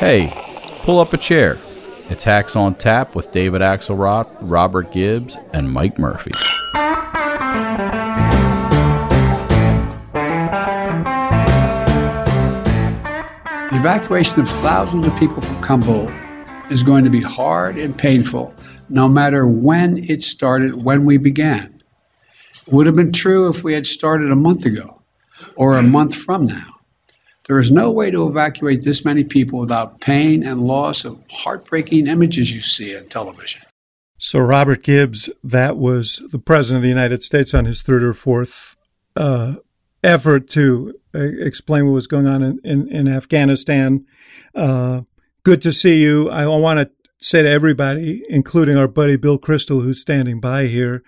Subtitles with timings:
[0.00, 0.32] Hey,
[0.82, 1.58] pull up a chair.
[2.08, 6.30] It's Hacks on Tap with David Axelrod, Robert Gibbs, and Mike Murphy.
[13.68, 16.10] The evacuation of thousands of people from Kabul
[16.70, 18.54] is going to be hard and painful
[18.88, 21.82] no matter when it started, when we began.
[22.66, 25.02] It would have been true if we had started a month ago
[25.56, 26.79] or a month from now.
[27.50, 32.06] There is no way to evacuate this many people without pain and loss of heartbreaking
[32.06, 33.62] images you see on television.
[34.18, 38.12] So, Robert Gibbs, that was the President of the United States on his third or
[38.12, 38.76] fourth
[39.16, 39.56] uh,
[40.04, 44.06] effort to uh, explain what was going on in, in, in Afghanistan.
[44.54, 45.00] Uh,
[45.42, 46.30] good to see you.
[46.30, 51.02] I want to say to everybody, including our buddy Bill Kristol, who's standing by here,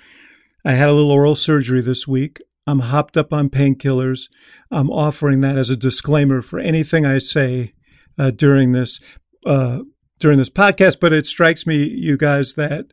[0.64, 2.40] I had a little oral surgery this week.
[2.66, 4.28] I'm hopped up on painkillers.
[4.70, 7.72] I'm offering that as a disclaimer for anything I say
[8.18, 9.00] uh, during this
[9.44, 9.80] uh,
[10.18, 10.98] during this podcast.
[11.00, 12.86] But it strikes me, you guys, that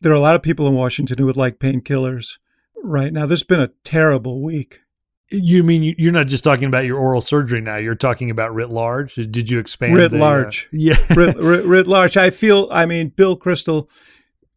[0.00, 2.38] there are a lot of people in Washington who would like painkillers
[2.82, 3.26] right now.
[3.26, 4.80] This has been a terrible week.
[5.28, 7.78] You mean you're not just talking about your oral surgery now?
[7.78, 9.16] You're talking about writ large.
[9.16, 9.96] Did you expand?
[9.96, 12.16] Writ the, large, uh, yeah, writ, writ, writ, large.
[12.16, 12.68] I feel.
[12.70, 13.88] I mean, Bill Kristol,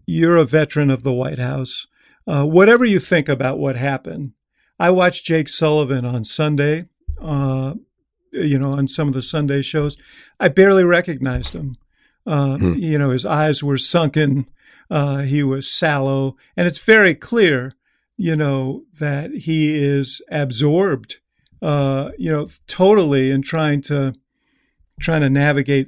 [0.05, 1.87] you're a veteran of the White House.
[2.27, 4.33] Uh, whatever you think about what happened,
[4.79, 6.85] I watched Jake Sullivan on Sunday.
[7.21, 7.75] Uh,
[8.31, 9.97] you know, on some of the Sunday shows,
[10.39, 11.77] I barely recognized him.
[12.25, 12.73] Uh, hmm.
[12.75, 14.47] You know, his eyes were sunken.
[14.89, 17.75] Uh, he was sallow, and it's very clear
[18.19, 21.19] you know, that he is absorbed,
[21.61, 24.13] uh, you know, totally in trying to
[24.99, 25.87] trying to navigate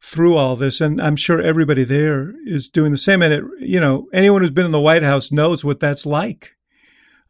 [0.00, 0.80] through all this.
[0.80, 3.20] And I'm sure everybody there is doing the same.
[3.20, 6.56] And it, you know, anyone who's been in the White House knows what that's like.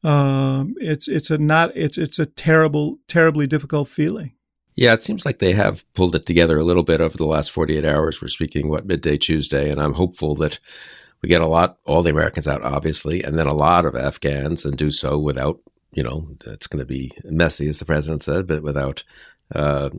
[0.05, 4.35] Um, it's it's a not it's it's a terrible, terribly difficult feeling.
[4.75, 7.51] Yeah, it seems like they have pulled it together a little bit over the last
[7.51, 8.23] 48 hours.
[8.23, 10.61] We're speaking what midday Tuesday, and I'm hopeful that
[11.21, 14.65] we get a lot, all the Americans out, obviously, and then a lot of Afghans,
[14.65, 15.59] and do so without,
[15.93, 19.03] you know, it's going to be messy, as the president said, but without
[19.53, 19.91] uh,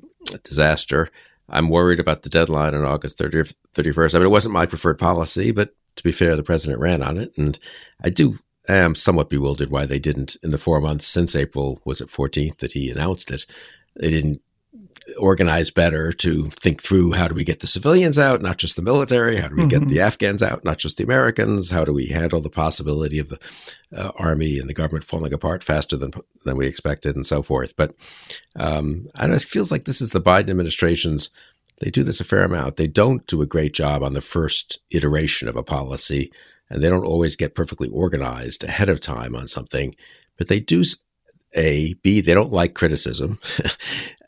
[0.43, 1.09] disaster.
[1.49, 4.15] I'm worried about the deadline on August 30th, 31st.
[4.15, 7.17] I mean, it wasn't my preferred policy, but to be fair, the president ran on
[7.17, 7.33] it.
[7.37, 7.59] And
[8.01, 8.37] I do
[8.75, 12.57] am somewhat bewildered why they didn't, in the four months since April, was it 14th
[12.57, 13.45] that he announced it,
[13.95, 14.41] they didn't
[15.17, 18.81] organize better to think through how do we get the civilians out, not just the
[18.81, 19.37] military?
[19.37, 19.79] How do we mm-hmm.
[19.79, 21.69] get the Afghans out, not just the Americans?
[21.69, 23.39] How do we handle the possibility of the
[23.95, 26.11] uh, army and the government falling apart faster than
[26.45, 27.75] than we expected, and so forth?
[27.75, 27.95] But
[28.55, 31.29] um, I know it feels like this is the Biden administration's.
[31.79, 32.75] They do this a fair amount.
[32.75, 36.29] They don't do a great job on the first iteration of a policy,
[36.69, 39.95] and they don't always get perfectly organized ahead of time on something.
[40.37, 40.83] But they do
[41.55, 43.39] a b they don't like criticism.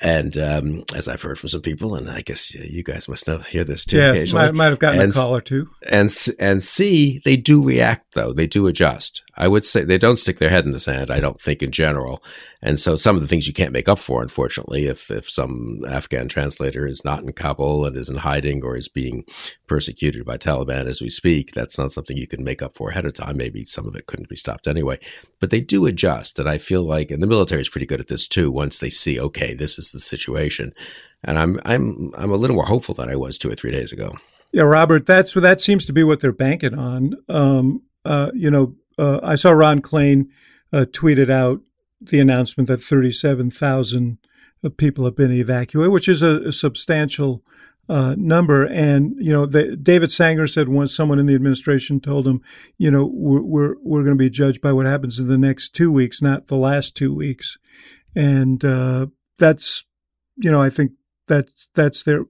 [0.04, 3.38] And um, as i've heard from some people and i guess you guys must know
[3.38, 5.70] hear this too yeah might, might have gotten and, a call or two.
[5.92, 8.34] and and c they do react though.
[8.34, 11.20] They do adjust i would say they don't stick their head in the sand i
[11.20, 12.24] don't think in general
[12.62, 15.82] and so some of the things you can't make up for unfortunately if if some
[15.88, 19.24] afghan translator is not in kabul and is in hiding or is being
[19.68, 23.06] persecuted by taliban as we speak that's not something you can make up for ahead
[23.06, 24.98] of time maybe some of it couldn't be stopped anyway
[25.40, 28.08] but they do adjust and i feel like and the military is pretty good at
[28.08, 28.52] this too.
[28.52, 30.74] Once they see, okay, this is the situation,
[31.24, 33.92] and I'm I'm I'm a little more hopeful than I was two or three days
[33.92, 34.16] ago.
[34.52, 37.16] Yeah, Robert, that's that seems to be what they're banking on.
[37.30, 40.28] Um, uh, you know, uh, I saw Ron Klain
[40.72, 41.62] uh, tweeted out
[42.00, 44.20] the announcement that 37,000
[44.78, 47.44] people have been evacuated, which is a, a substantial
[47.90, 48.64] uh, number.
[48.66, 52.42] And you know, the, David Sanger said once someone in the administration told him,
[52.78, 55.70] you know, we're we're, we're going to be judged by what happens in the next
[55.70, 57.58] two weeks, not the last two weeks.
[58.16, 59.08] And uh,
[59.40, 59.84] that's,
[60.38, 60.92] you know, I think
[61.28, 62.26] that's that's their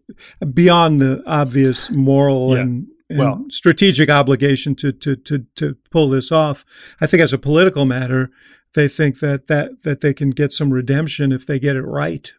[0.54, 2.62] beyond the obvious moral yeah.
[2.62, 2.88] and, and
[3.18, 6.66] well, strategic obligation to, to to to pull this off.
[7.00, 8.30] I think as a political matter,
[8.74, 12.32] they think that that that they can get some redemption if they get it right.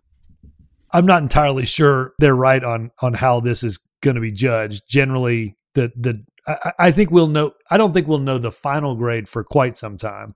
[0.93, 4.83] I'm not entirely sure they're right on on how this is going to be judged.
[4.89, 7.53] Generally, the the I, I, think we'll know.
[7.71, 10.35] I don't think we'll know the final grade for quite some time.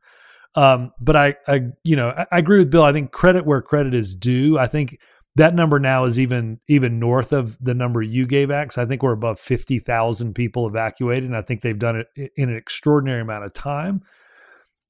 [0.54, 2.82] Um, but I, I, you know, I, I agree with Bill.
[2.82, 4.58] I think credit where credit is due.
[4.58, 4.98] I think
[5.36, 8.78] that number now is even even north of the number you gave X.
[8.78, 12.48] I think we're above fifty thousand people evacuated, and I think they've done it in
[12.48, 14.02] an extraordinary amount of time.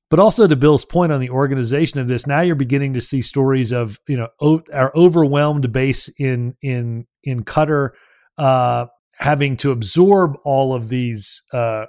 [0.09, 3.23] But also to Bill's point on the organization of this, now you're beginning to see
[3.23, 7.91] stories of you know o- our overwhelmed base in in in Qatar
[8.39, 11.87] uh, having to absorb all of these uh,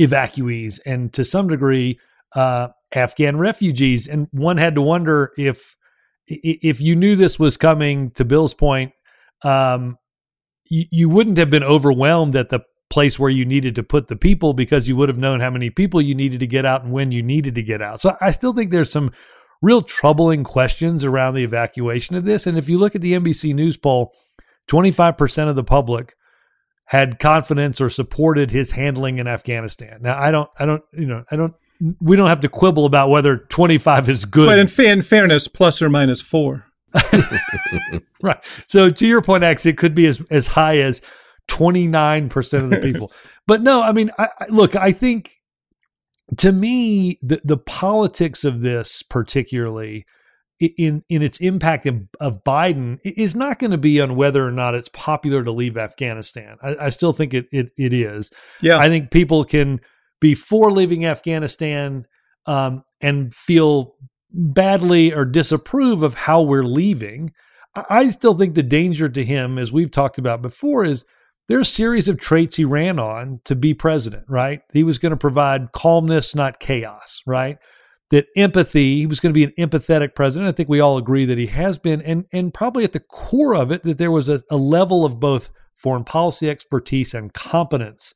[0.00, 2.00] evacuees and to some degree
[2.34, 5.76] uh, Afghan refugees, and one had to wonder if
[6.30, 8.10] if you knew this was coming.
[8.12, 8.92] To Bill's point,
[9.42, 9.98] um,
[10.64, 14.16] you, you wouldn't have been overwhelmed at the place where you needed to put the
[14.16, 16.92] people because you would have known how many people you needed to get out and
[16.92, 18.00] when you needed to get out.
[18.00, 19.10] So I still think there's some
[19.62, 22.46] real troubling questions around the evacuation of this.
[22.46, 24.12] And if you look at the NBC News poll,
[24.68, 26.14] 25% of the public
[26.86, 29.98] had confidence or supported his handling in Afghanistan.
[30.02, 31.54] Now I don't I don't you know I don't
[32.00, 34.46] we don't have to quibble about whether 25 is good.
[34.46, 36.66] But in, fa- in fairness, plus or minus four.
[38.22, 38.42] right.
[38.66, 41.00] So to your point, X, it could be as, as high as
[41.48, 43.12] 29% of the people.
[43.46, 45.32] but no, I mean, I, I, look, I think
[46.38, 50.04] to me, the, the politics of this particularly
[50.60, 54.74] in, in its impact of Biden is not going to be on whether or not
[54.74, 56.56] it's popular to leave Afghanistan.
[56.62, 58.30] I, I still think it, it, it is.
[58.60, 58.78] Yeah.
[58.78, 59.80] I think people can
[60.20, 62.06] be for leaving Afghanistan
[62.46, 63.94] um, and feel
[64.32, 67.32] badly or disapprove of how we're leaving.
[67.74, 71.04] I still think the danger to him, as we've talked about before, is
[71.48, 74.60] there's a series of traits he ran on to be president, right?
[74.72, 77.58] He was going to provide calmness, not chaos, right?
[78.10, 80.48] That empathy, he was going to be an empathetic president.
[80.48, 82.02] I think we all agree that he has been.
[82.02, 85.20] And, and probably at the core of it, that there was a, a level of
[85.20, 88.14] both foreign policy expertise and competence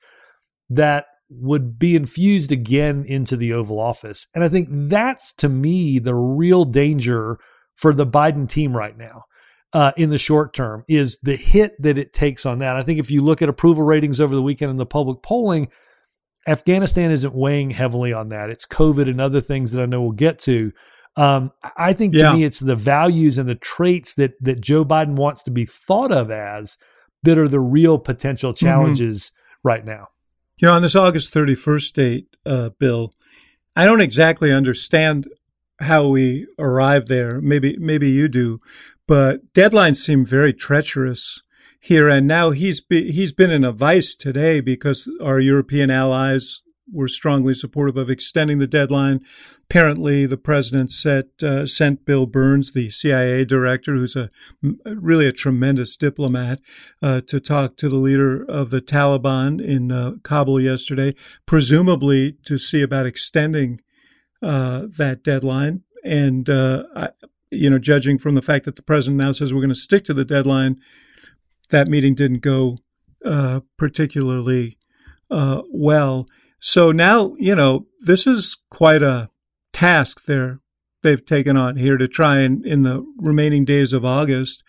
[0.69, 4.27] that would be infused again into the Oval Office.
[4.35, 7.39] And I think that's to me the real danger
[7.75, 9.23] for the Biden team right now.
[9.73, 12.77] Uh, in the short term is the hit that it takes on that.
[12.77, 15.67] I think if you look at approval ratings over the weekend in the public polling,
[16.47, 18.51] Afghanistan isn't weighing heavily on that.
[18.51, 20.71] It's COVID and other things that I know we'll get to.
[21.17, 22.33] Um, I think to yeah.
[22.35, 26.13] me, it's the values and the traits that that Joe Biden wants to be thought
[26.13, 26.77] of as
[27.23, 28.65] that are the real potential mm-hmm.
[28.65, 29.69] challenges mm-hmm.
[29.69, 30.09] right now.
[30.59, 33.13] You know, on this August 31st date, uh, Bill,
[33.75, 35.27] I don't exactly understand
[35.81, 37.41] how we arrived there.
[37.41, 38.61] Maybe, maybe you do,
[39.09, 41.43] but deadlines seem very treacherous
[41.81, 42.09] here.
[42.09, 46.63] And now he's be, he's been in a vice today because our European allies
[46.93, 49.21] were strongly supportive of extending the deadline.
[49.65, 54.31] Apparently, the president set, uh, sent Bill Burns, the CIA director, who's a
[54.85, 56.61] really a tremendous diplomat,
[57.03, 61.15] uh, to talk to the leader of the Taliban in uh, Kabul yesterday,
[61.47, 63.81] presumably to see about extending
[64.43, 65.83] uh, that deadline.
[66.05, 67.09] And uh, I,
[67.51, 70.05] you know, judging from the fact that the president now says we're going to stick
[70.05, 70.81] to the deadline,
[71.71, 72.77] that meeting didn't go
[73.25, 74.77] uh, particularly
[75.31, 76.29] well.
[76.67, 79.29] So now, you know, this is quite a
[79.75, 80.61] task there
[81.03, 84.65] they've taken on here to try and, in the remaining days of August,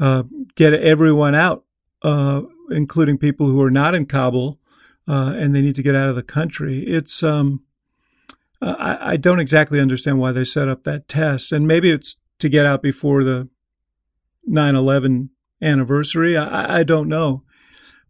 [0.00, 0.22] uh,
[0.54, 1.66] get everyone out,
[2.00, 4.58] uh, including people who are not in Kabul,
[5.06, 6.82] uh, and they need to get out of the country.
[6.86, 7.62] It's, um,
[8.62, 12.48] I, I, don't exactly understand why they set up that test, and maybe it's to
[12.48, 13.50] get out before the
[14.48, 15.28] 9/11
[15.60, 16.38] anniversary.
[16.38, 17.42] I, I don't know,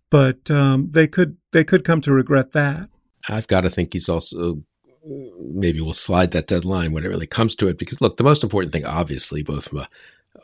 [0.09, 2.89] but um, they could they could come to regret that.
[3.29, 4.63] I've got to think he's also
[5.07, 7.79] maybe we'll slide that deadline when it really comes to it.
[7.79, 9.89] Because look, the most important thing, obviously, both from a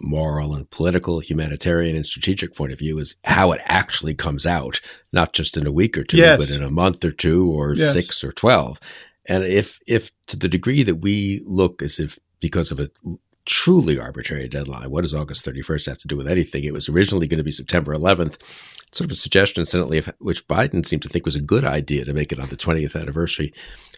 [0.01, 4.81] moral and political, humanitarian and strategic point of view, is how it actually comes out,
[5.13, 6.39] not just in a week or two, yes.
[6.39, 7.93] but in a month or two or yes.
[7.93, 8.79] six or twelve.
[9.27, 12.91] And if if to the degree that we look as if because of a
[13.51, 16.63] truly arbitrary deadline, what does August 31st have to do with anything?
[16.63, 18.41] It was originally going to be September 11th
[18.93, 22.15] sort of a suggestion, incidentally, which Biden seemed to think was a good idea to
[22.15, 23.53] make it on the 20th anniversary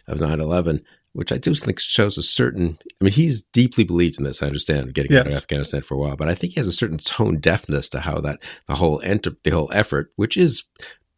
[0.07, 0.83] of 9 11,
[1.13, 4.47] which I do think shows a certain, I mean, he's deeply believed in this, I
[4.47, 5.21] understand, getting yes.
[5.21, 7.89] out of Afghanistan for a while, but I think he has a certain tone deafness
[7.89, 10.63] to how that, the whole, enter, the whole effort, which is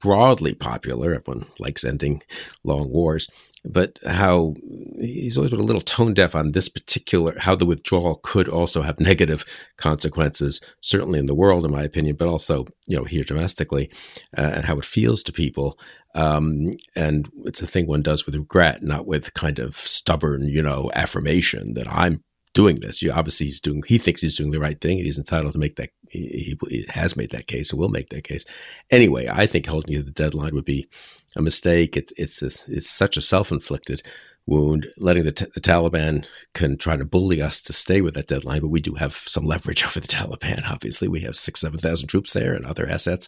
[0.01, 2.21] broadly popular, everyone likes ending
[2.63, 3.29] long wars,
[3.65, 4.55] but how
[4.99, 8.81] he's always been a little tone deaf on this particular how the withdrawal could also
[8.81, 9.45] have negative
[9.77, 13.89] consequences certainly in the world in my opinion but also you know here domestically
[14.37, 15.77] uh, and how it feels to people.
[16.13, 20.61] Um, and it's a thing one does with regret not with kind of stubborn you
[20.61, 23.01] know affirmation that i'm doing this.
[23.01, 25.59] You obviously he's doing he thinks he's doing the right thing and he's entitled to
[25.59, 28.45] make that he, he has made that case and will make that case.
[28.89, 30.87] Anyway i think holding you to the deadline would be
[31.35, 31.97] a mistake.
[31.97, 34.03] It's it's a, it's such a self inflicted
[34.47, 34.87] wound.
[34.97, 38.61] Letting the, t- the, Taliban can try to bully us to stay with that deadline,
[38.61, 40.69] but we do have some leverage over the Taliban.
[40.69, 43.27] Obviously, we have six seven thousand troops there and other assets,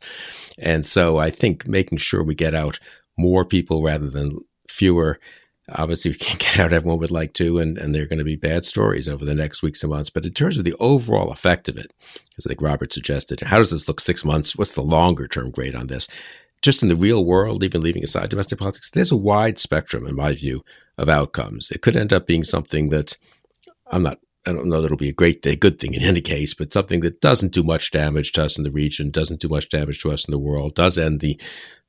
[0.58, 2.80] and so I think making sure we get out
[3.18, 5.20] more people rather than fewer.
[5.70, 8.26] Obviously, we can't get out everyone would like to, and, and there are going to
[8.26, 10.10] be bad stories over the next weeks and months.
[10.10, 11.92] But in terms of the overall effect of it,
[12.38, 14.56] as I think Robert suggested, how does this look six months?
[14.56, 16.08] What's the longer term grade on this?
[16.68, 20.14] Just in the real world, even leaving aside domestic politics, there's a wide spectrum, in
[20.14, 20.66] my view,
[20.98, 21.72] of outcomes.
[21.72, 23.16] It could end up being something that
[23.90, 26.20] I'm not I don't know that it'll be a great a good thing in any
[26.20, 29.48] case, but something that doesn't do much damage to us in the region, doesn't do
[29.48, 31.40] much damage to us in the world, does end the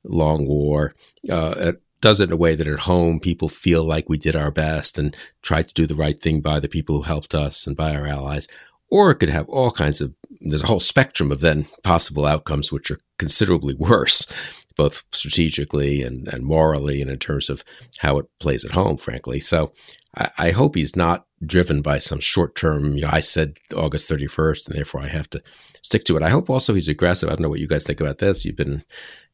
[0.05, 0.95] long war,
[1.29, 4.49] uh, does it in a way that at home people feel like we did our
[4.51, 7.75] best and tried to do the right thing by the people who helped us and
[7.75, 8.47] by our allies.
[8.89, 12.71] Or it could have all kinds of, there's a whole spectrum of then possible outcomes
[12.71, 14.25] which are considerably worse,
[14.79, 17.65] both strategically and, and morally and in terms of
[17.97, 19.41] how it plays at home, frankly.
[19.41, 19.73] So
[20.15, 24.09] I, I hope he's not driven by some short term, you know, I said August
[24.09, 25.41] 31st and therefore I have to
[25.81, 26.23] stick to it.
[26.23, 27.27] I hope also he's aggressive.
[27.27, 28.45] I don't know what you guys think about this.
[28.45, 28.83] You've been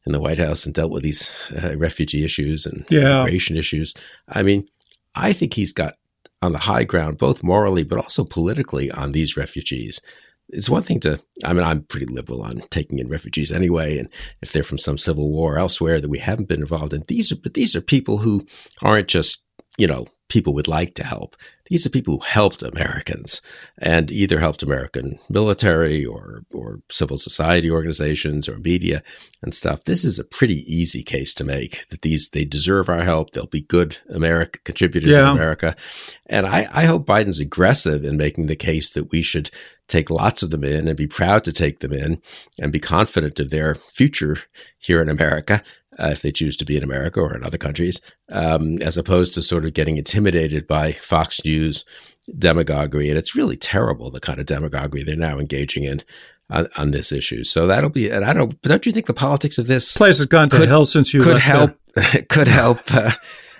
[0.04, 1.30] in the White House and dealt with these
[1.62, 3.18] uh, refugee issues and Yeah.
[3.20, 3.94] immigration issues.
[4.28, 4.66] I mean,
[5.14, 5.94] I think he's got
[6.42, 10.00] on the high ground, both morally but also politically, on these refugees.
[10.48, 14.08] It's one thing to, I mean, I'm pretty liberal on taking in refugees anyway, and
[14.42, 17.36] if they're from some civil war elsewhere that we haven't been involved in, these are,
[17.36, 18.46] but these are people who
[18.80, 19.42] aren't just,
[19.76, 21.36] you know, people would like to help.
[21.68, 23.42] These are people who helped Americans
[23.78, 29.02] and either helped American military or, or civil society organizations or media
[29.42, 29.82] and stuff.
[29.84, 33.30] This is a pretty easy case to make that these, they deserve our help.
[33.30, 35.30] They'll be good America contributors Yeah.
[35.30, 35.74] in America.
[36.26, 39.50] And I, I hope Biden's aggressive in making the case that we should
[39.88, 42.20] take lots of them in and be proud to take them in
[42.60, 44.36] and be confident of their future
[44.78, 45.62] here in America.
[45.98, 49.32] Uh, if they choose to be in America or in other countries, um, as opposed
[49.32, 51.84] to sort of getting intimidated by Fox News
[52.38, 53.08] demagoguery.
[53.08, 56.02] And it's really terrible the kind of demagoguery they're now engaging in
[56.50, 57.44] on, on this issue.
[57.44, 60.18] So that'll be, and I don't, but don't you think the politics of this Place
[60.18, 61.78] has gone to Could- hell since you could help?
[62.28, 62.78] could help.
[62.92, 63.12] Uh,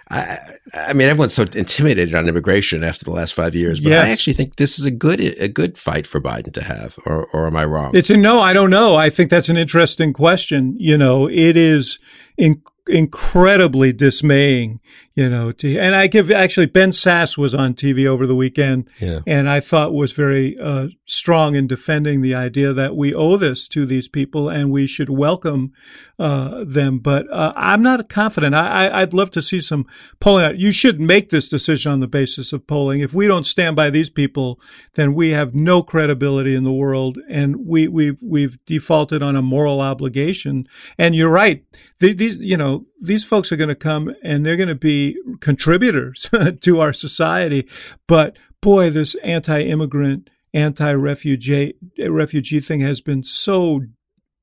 [0.09, 0.39] I,
[0.73, 4.35] I mean, everyone's so intimidated on immigration after the last five years, but I actually
[4.35, 6.97] think this is a good a good fight for Biden to have.
[7.05, 7.91] Or, or am I wrong?
[7.95, 8.95] It's a no, I don't know.
[8.95, 10.77] I think that's an interesting question.
[10.79, 11.99] You know, it is
[12.37, 14.81] in, incredibly dismaying,
[15.17, 18.89] you know, to, and I give actually Ben Sasse was on TV over the weekend
[19.01, 19.21] Yeah.
[19.27, 23.67] and I thought was very uh, strong in defending the idea that we owe this
[23.69, 25.73] to these people and we should welcome
[26.19, 26.99] uh, them.
[26.99, 28.55] But uh, I'm not confident.
[28.55, 29.87] I, I'd love to see some
[30.21, 30.45] polling.
[30.45, 30.59] out.
[30.59, 33.01] You should make this decision on the basis of polling.
[33.01, 34.61] If we don't stand by these people,
[34.95, 39.43] then we have no credibility in the world, and we, we've we've defaulted on a
[39.43, 40.65] moral obligation.
[40.99, 41.65] And you're right.
[42.01, 45.06] The- These you know these folks are going to come and they're going to be
[45.41, 46.29] contributors
[46.61, 47.69] to our society.
[48.09, 51.75] But boy, this anti-immigrant, anti-refugee
[52.09, 53.83] refugee thing has been so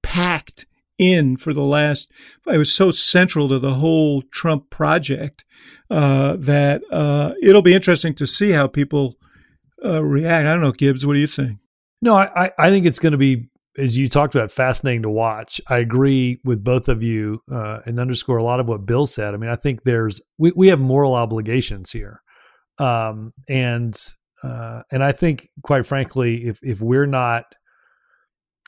[0.02, 0.66] packed
[1.00, 2.12] in for the last
[2.48, 5.44] it was so central to the whole Trump project
[5.90, 9.18] uh, that uh, it'll be interesting to see how people
[9.84, 10.46] uh, react.
[10.48, 11.06] I don't know, Gibbs.
[11.06, 11.58] What do you think?
[12.02, 15.10] No, I, I- I think it's going to be, as you talked about, fascinating to
[15.10, 15.60] watch.
[15.68, 19.34] I agree with both of you uh, and underscore a lot of what Bill said.
[19.34, 22.22] I mean, I think there's we, we have moral obligations here,
[22.78, 23.96] um, and
[24.44, 27.46] uh, and I think, quite frankly, if if we're not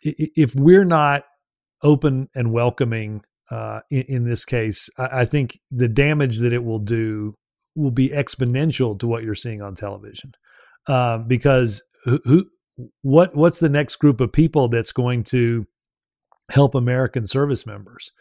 [0.03, 1.23] if we're not
[1.83, 3.21] open and welcoming
[3.51, 7.35] uh, in, in this case, I, I think the damage that it will do
[7.75, 10.31] will be exponential to what you're seeing on television,
[10.87, 12.45] um, because who, who
[13.01, 15.65] what what's the next group of people that's going to
[16.51, 18.11] help American service members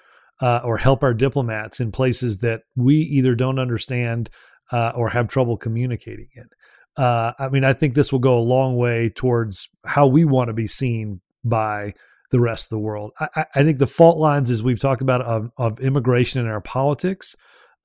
[0.41, 4.31] uh, or help our diplomats in places that we either don't understand
[4.73, 6.49] uh, or have trouble communicating in.
[6.97, 10.49] Uh, I mean, I think this will go a long way towards how we want
[10.49, 11.95] to be seen by
[12.31, 13.13] the rest of the world.
[13.21, 16.61] I, I- think the fault lines, as we've talked about, of, of immigration in our
[16.61, 17.37] politics,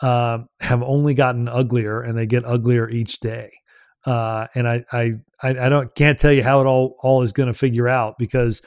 [0.01, 3.51] uh, have only gotten uglier, and they get uglier each day.
[4.05, 5.13] Uh, and I, I,
[5.43, 8.61] I don't can't tell you how it all all is going to figure out because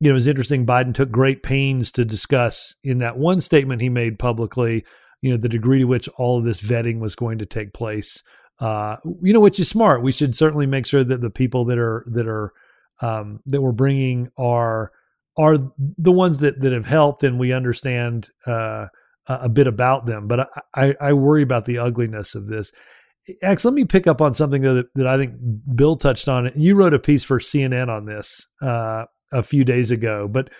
[0.00, 0.66] you know it's interesting.
[0.66, 4.84] Biden took great pains to discuss in that one statement he made publicly,
[5.22, 8.22] you know, the degree to which all of this vetting was going to take place.
[8.58, 10.02] Uh, you know, which is smart.
[10.02, 12.52] We should certainly make sure that the people that are that are
[13.00, 14.92] um, that we're bringing are
[15.36, 18.86] are the ones that that have helped, and we understand uh,
[19.26, 20.26] a bit about them.
[20.28, 22.72] But I, I, I worry about the ugliness of this.
[23.42, 25.34] X, let me pick up on something that, that I think
[25.74, 26.50] Bill touched on.
[26.54, 30.50] You wrote a piece for CNN on this uh, a few days ago, but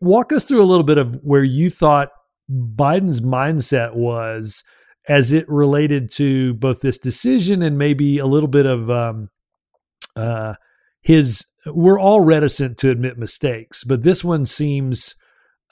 [0.00, 2.10] walk us through a little bit of where you thought
[2.50, 4.62] Biden's mindset was
[5.08, 9.28] as it related to both this decision and maybe a little bit of um,
[10.14, 10.54] uh,
[11.00, 11.46] his.
[11.66, 15.16] We're all reticent to admit mistakes, but this one seems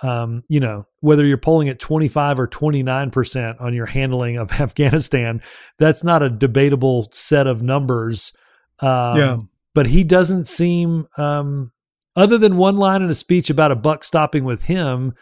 [0.03, 5.43] um, you know, whether you're polling at 25 or 29% on your handling of Afghanistan,
[5.79, 8.33] that's not a debatable set of numbers.
[8.81, 9.37] Um, Yeah.
[9.75, 11.73] But he doesn't seem, um,
[12.15, 15.15] other than one line in a speech about a buck stopping with him,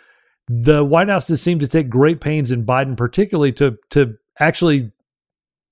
[0.46, 4.92] the White House has seemed to take great pains in Biden, particularly to to actually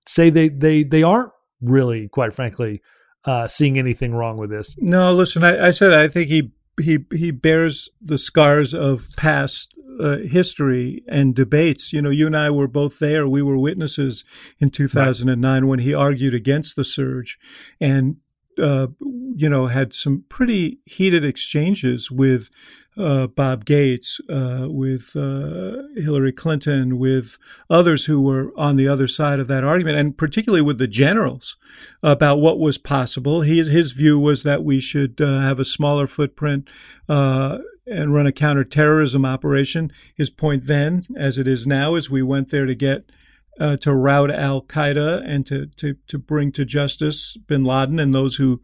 [0.07, 2.81] say they they they aren't really, quite frankly,
[3.25, 4.77] uh, seeing anything wrong with this.
[4.79, 9.75] No, listen, I, I said I think he he he bears the scars of past
[10.01, 11.93] uh, history and debates.
[11.93, 13.29] You know, you and I were both there.
[13.29, 14.25] We were witnesses
[14.59, 15.69] in 2009 right.
[15.69, 17.39] when he argued against the surge,
[17.81, 18.17] and
[18.59, 22.51] uh, you know had some pretty heated exchanges with
[23.01, 27.39] uh, Bob Gates, uh, with uh, Hillary Clinton, with
[27.69, 31.57] others who were on the other side of that argument, and particularly with the generals
[32.03, 33.41] about what was possible.
[33.41, 36.69] He, his view was that we should uh, have a smaller footprint
[37.09, 39.91] uh, and run a counterterrorism operation.
[40.15, 43.11] His point then, as it is now, is we went there to get.
[43.59, 48.15] Uh, to rout Al Qaeda and to, to, to bring to justice bin Laden and
[48.15, 48.63] those who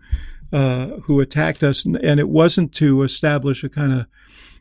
[0.52, 4.06] uh, who attacked us, and it wasn't to establish a kind of,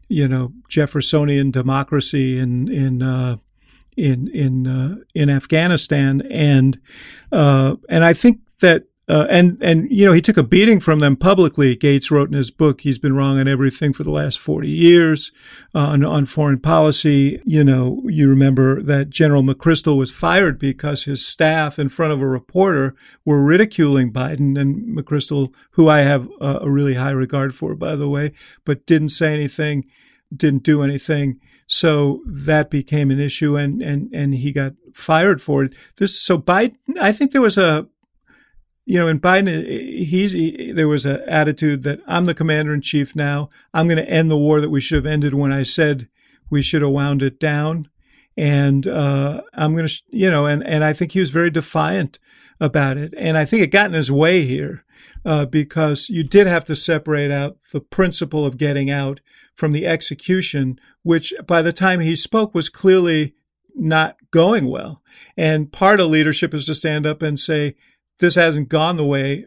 [0.07, 3.37] you know, Jeffersonian democracy in in uh,
[3.97, 6.79] in in uh, in Afghanistan, and
[7.31, 10.99] uh, and I think that uh, and and you know he took a beating from
[10.99, 11.75] them publicly.
[11.75, 15.31] Gates wrote in his book he's been wrong on everything for the last forty years
[15.75, 17.39] uh, on, on foreign policy.
[17.45, 22.21] You know you remember that General McChrystal was fired because his staff, in front of
[22.21, 27.53] a reporter, were ridiculing Biden and McChrystal, who I have uh, a really high regard
[27.53, 28.31] for, by the way,
[28.63, 29.85] but didn't say anything,
[30.35, 31.39] didn't do anything.
[31.67, 35.75] So that became an issue, and and and he got fired for it.
[35.97, 36.75] This so Biden.
[36.99, 37.87] I think there was a
[38.85, 42.81] you know, in Biden, he's he, there was an attitude that I'm the commander in
[42.81, 43.49] chief now.
[43.73, 46.07] I'm going to end the war that we should have ended when I said
[46.51, 47.89] we should have wound it down,
[48.37, 52.19] and uh, I'm going to, you know, and and I think he was very defiant
[52.61, 54.85] about it, and I think it got in his way here
[55.25, 59.19] uh, because you did have to separate out the principle of getting out
[59.55, 63.33] from the execution, which by the time he spoke was clearly
[63.73, 65.01] not going well,
[65.35, 67.75] and part of leadership is to stand up and say
[68.19, 69.45] this hasn't gone the way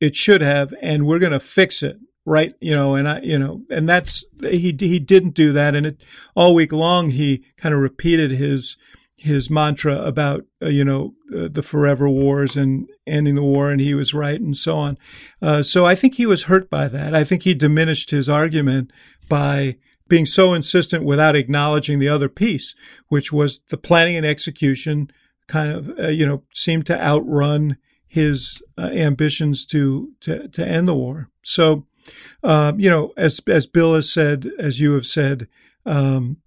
[0.00, 1.98] it should have, and we're going to fix it.
[2.24, 5.86] Right, you know, and I, you know, and that's he he didn't do that, and
[5.86, 6.04] it
[6.36, 8.76] all week long he kind of repeated his
[9.16, 13.80] his mantra about uh, you know uh, the forever wars and ending the war, and
[13.80, 14.98] he was right, and so on.
[15.42, 17.14] Uh, so I think he was hurt by that.
[17.14, 18.92] I think he diminished his argument
[19.28, 22.74] by being so insistent without acknowledging the other piece,
[23.08, 25.10] which was the planning and execution
[25.48, 27.76] kind of uh, you know seemed to outrun
[28.08, 31.28] his uh, ambitions to, to to end the war.
[31.42, 31.86] So,
[32.42, 35.46] uh, you know, as as Bill has said, as you have said,
[35.84, 36.38] um,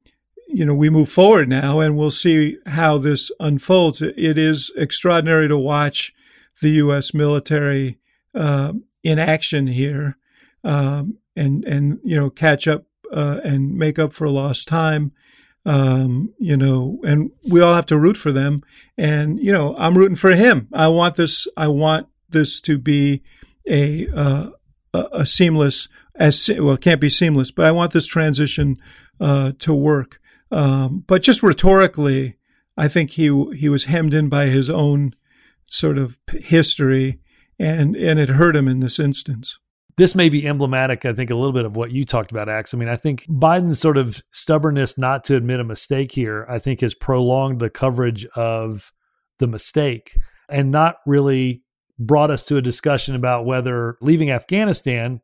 [0.48, 4.02] you know, we move forward now, and we'll see how this unfolds.
[4.02, 6.14] It is extraordinary to watch
[6.62, 7.14] the U.S.
[7.14, 8.00] military
[8.36, 10.18] uh, in action here,
[10.64, 15.12] um, and and you know, catch up uh, and make up for lost time
[15.66, 18.62] um, you know, and we all have to root for them.
[18.98, 20.68] And you know, I'm rooting for him.
[20.74, 21.48] I want this.
[21.56, 23.22] I want this to be
[23.68, 24.50] a uh,
[24.94, 26.74] a seamless as well.
[26.74, 28.78] It can't be seamless, but I want this transition
[29.20, 30.20] uh, to work.
[30.52, 32.38] Um, but just rhetorically,
[32.76, 33.24] I think he
[33.56, 35.16] he was hemmed in by his own
[35.68, 37.20] sort of history,
[37.60, 39.60] and and it hurt him in this instance
[40.02, 42.74] this may be emblematic, I think, a little bit of what you talked about, Axe.
[42.74, 46.58] I mean, I think Biden's sort of stubbornness not to admit a mistake here, I
[46.58, 48.92] think, has prolonged the coverage of
[49.38, 50.18] the mistake
[50.50, 51.62] and not really
[52.00, 55.22] brought us to a discussion about whether leaving Afghanistan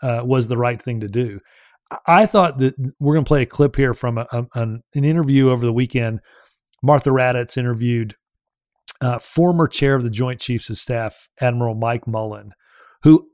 [0.00, 1.40] uh, was the right thing to do.
[2.06, 5.04] I thought that we're going to play a clip here from a, a, an, an,
[5.04, 6.20] interview over the weekend.
[6.82, 8.16] Martha Raddatz interviewed
[9.02, 12.52] uh, former chair of the Joint Chiefs of Staff, Admiral Mike Mullen,
[13.02, 13.28] who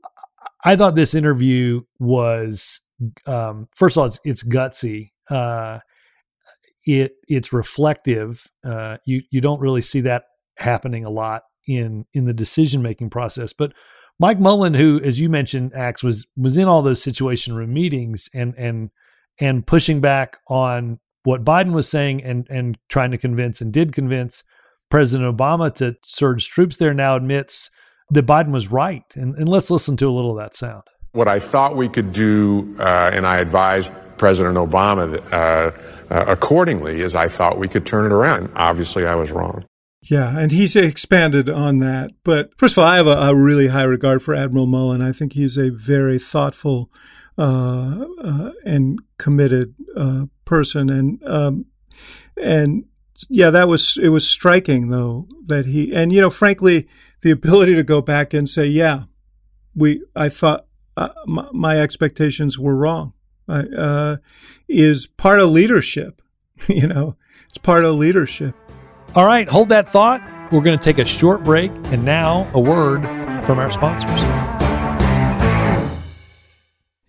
[0.63, 2.81] I thought this interview was
[3.25, 5.09] um, first of all, it's, it's gutsy.
[5.29, 5.79] Uh,
[6.85, 8.49] it it's reflective.
[8.63, 10.25] Uh, you you don't really see that
[10.57, 13.53] happening a lot in in the decision making process.
[13.53, 13.73] But
[14.19, 18.29] Mike Mullen, who as you mentioned, Axe was was in all those situation room meetings
[18.33, 18.89] and and
[19.39, 23.93] and pushing back on what Biden was saying and and trying to convince and did
[23.93, 24.43] convince
[24.89, 26.93] President Obama to surge troops there.
[26.93, 27.69] Now admits
[28.11, 29.05] that Biden was right.
[29.15, 30.83] And, and let's listen to a little of that sound.
[31.13, 35.71] What I thought we could do, uh, and I advised President Obama uh,
[36.13, 38.51] uh, accordingly, is I thought we could turn it around.
[38.55, 39.65] Obviously, I was wrong.
[40.03, 42.11] Yeah, and he's expanded on that.
[42.23, 45.01] But first of all, I have a, a really high regard for Admiral Mullen.
[45.01, 46.89] I think he's a very thoughtful
[47.37, 50.89] uh, uh, and committed uh, person.
[50.89, 51.65] And um,
[52.41, 52.85] and
[53.29, 56.87] yeah, that was it was striking though that he and you know, frankly,
[57.21, 59.03] the ability to go back and say, yeah,
[59.75, 60.65] we, I thought
[60.97, 63.13] uh, my, my, expectations were wrong,
[63.47, 64.17] uh,
[64.67, 66.21] is part of leadership.
[66.67, 67.15] you know,
[67.47, 68.55] it's part of leadership.
[69.15, 70.21] All right, hold that thought.
[70.51, 73.03] We're going to take a short break, and now a word
[73.45, 74.60] from our sponsors.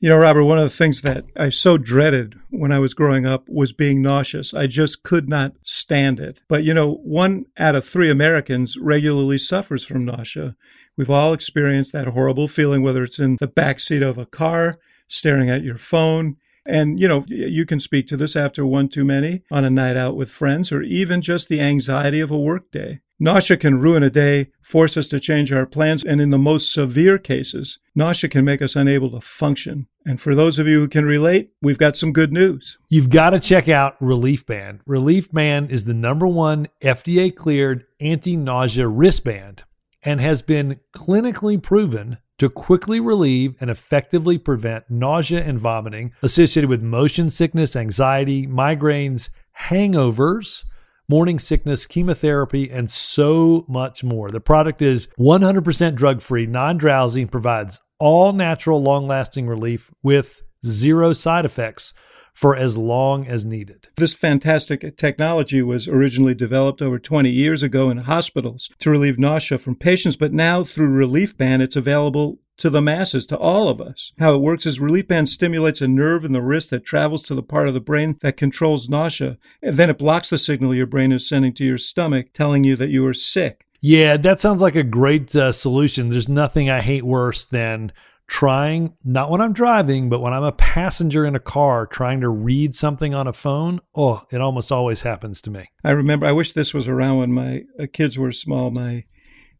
[0.02, 3.24] You know, Robert, one of the things that I so dreaded when I was growing
[3.24, 4.52] up was being nauseous.
[4.52, 6.42] I just could not stand it.
[6.48, 10.56] But, you know, one out of three Americans regularly suffers from nausea.
[10.96, 14.80] We've all experienced that horrible feeling, whether it's in the back seat of a car,
[15.06, 16.34] staring at your phone.
[16.66, 19.96] And, you know, you can speak to this after one too many on a night
[19.96, 23.02] out with friends or even just the anxiety of a workday.
[23.22, 26.72] Nausea can ruin a day, force us to change our plans, and in the most
[26.72, 29.86] severe cases, nausea can make us unable to function.
[30.04, 32.78] And for those of you who can relate, we've got some good news.
[32.88, 34.80] You've got to check out Relief Band.
[34.86, 39.62] Relief Band is the number one FDA cleared anti nausea wristband
[40.02, 46.68] and has been clinically proven to quickly relieve and effectively prevent nausea and vomiting associated
[46.68, 49.28] with motion sickness, anxiety, migraines,
[49.68, 50.64] hangovers
[51.12, 54.30] morning sickness, chemotherapy, and so much more.
[54.30, 60.40] The product is 100% drug free, non drowsy, provides all natural, long lasting relief with
[60.64, 61.92] zero side effects
[62.32, 63.88] for as long as needed.
[63.96, 69.58] This fantastic technology was originally developed over 20 years ago in hospitals to relieve nausea
[69.58, 73.80] from patients, but now through Relief Band, it's available to the masses, to all of
[73.80, 74.12] us.
[74.18, 77.34] How it works is Relief Band stimulates a nerve in the wrist that travels to
[77.34, 80.86] the part of the brain that controls nausea, and then it blocks the signal your
[80.86, 83.66] brain is sending to your stomach telling you that you are sick.
[83.80, 86.08] Yeah, that sounds like a great uh, solution.
[86.08, 87.90] There's nothing I hate worse than
[88.26, 92.28] trying, not when I'm driving, but when I'm a passenger in a car trying to
[92.28, 93.80] read something on a phone.
[93.94, 95.70] Oh, it almost always happens to me.
[95.84, 98.70] I remember, I wish this was around when my uh, kids were small.
[98.70, 99.04] My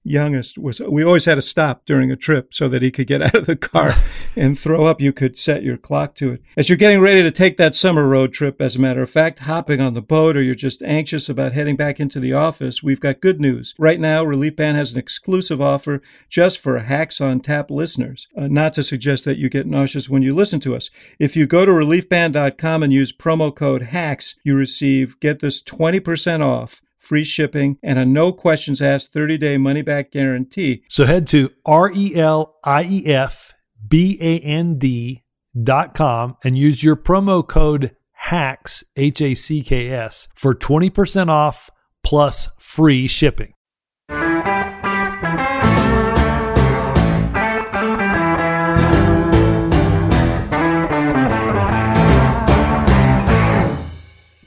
[0.04, 3.22] youngest was we always had to stop during a trip so that he could get
[3.22, 3.94] out of the car
[4.36, 6.42] and throw up you could set your clock to it.
[6.56, 9.40] As you're getting ready to take that summer road trip as a matter of fact
[9.40, 13.00] hopping on the boat or you're just anxious about heading back into the office we've
[13.00, 13.74] got good news.
[13.78, 18.28] Right now relief band has an exclusive offer just for hacks on tap listeners.
[18.36, 20.90] Uh, not to suggest that you get nauseous when you listen to us.
[21.18, 26.44] If you go to reliefband.com and use promo code hacks you receive get this 20%
[26.44, 30.84] off free shipping, and a no questions asked 30 day money back guarantee.
[30.88, 33.51] So head to R E L I E F
[33.86, 35.24] B A N D
[35.60, 37.94] dot com and use your promo code
[38.28, 41.70] HACKS, H A C K S, for 20% off
[42.02, 43.54] plus free shipping.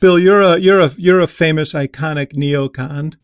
[0.01, 3.15] Bill, you're a you're a you're a famous iconic neocon.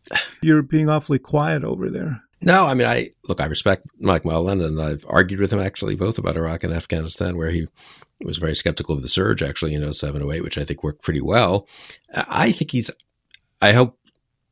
[0.42, 2.24] You're being awfully quiet over there.
[2.42, 5.94] No, I mean, I look, I respect Mike Mullen, and I've argued with him actually
[5.94, 7.68] both about Iraq and Afghanistan, where he
[8.20, 11.20] was very skeptical of the surge actually in 07, 08, which I think worked pretty
[11.20, 11.68] well.
[12.12, 12.90] I think he's,
[13.60, 13.96] I hope,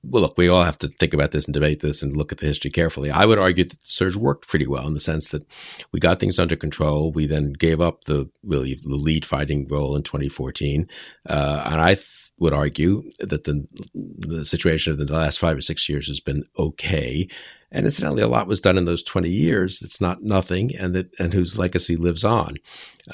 [0.02, 2.38] well, look, we all have to think about this and debate this and look at
[2.38, 3.10] the history carefully.
[3.10, 5.44] I would argue that the surge worked pretty well in the sense that
[5.92, 7.12] we got things under control.
[7.12, 10.88] We then gave up the really the lead fighting role in 2014.
[11.28, 15.60] Uh, and I, th- would argue that the the situation of the last five or
[15.60, 17.28] six years has been okay.
[17.70, 19.80] And incidentally, a lot was done in those 20 years.
[19.82, 22.56] It's not nothing, and that and whose legacy lives on.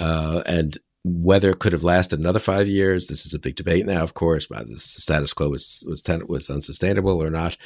[0.01, 3.85] Uh, and whether it could have lasted another five years, this is a big debate
[3.85, 4.47] now, of course.
[4.47, 7.57] About the status quo was was ten, was unsustainable or not.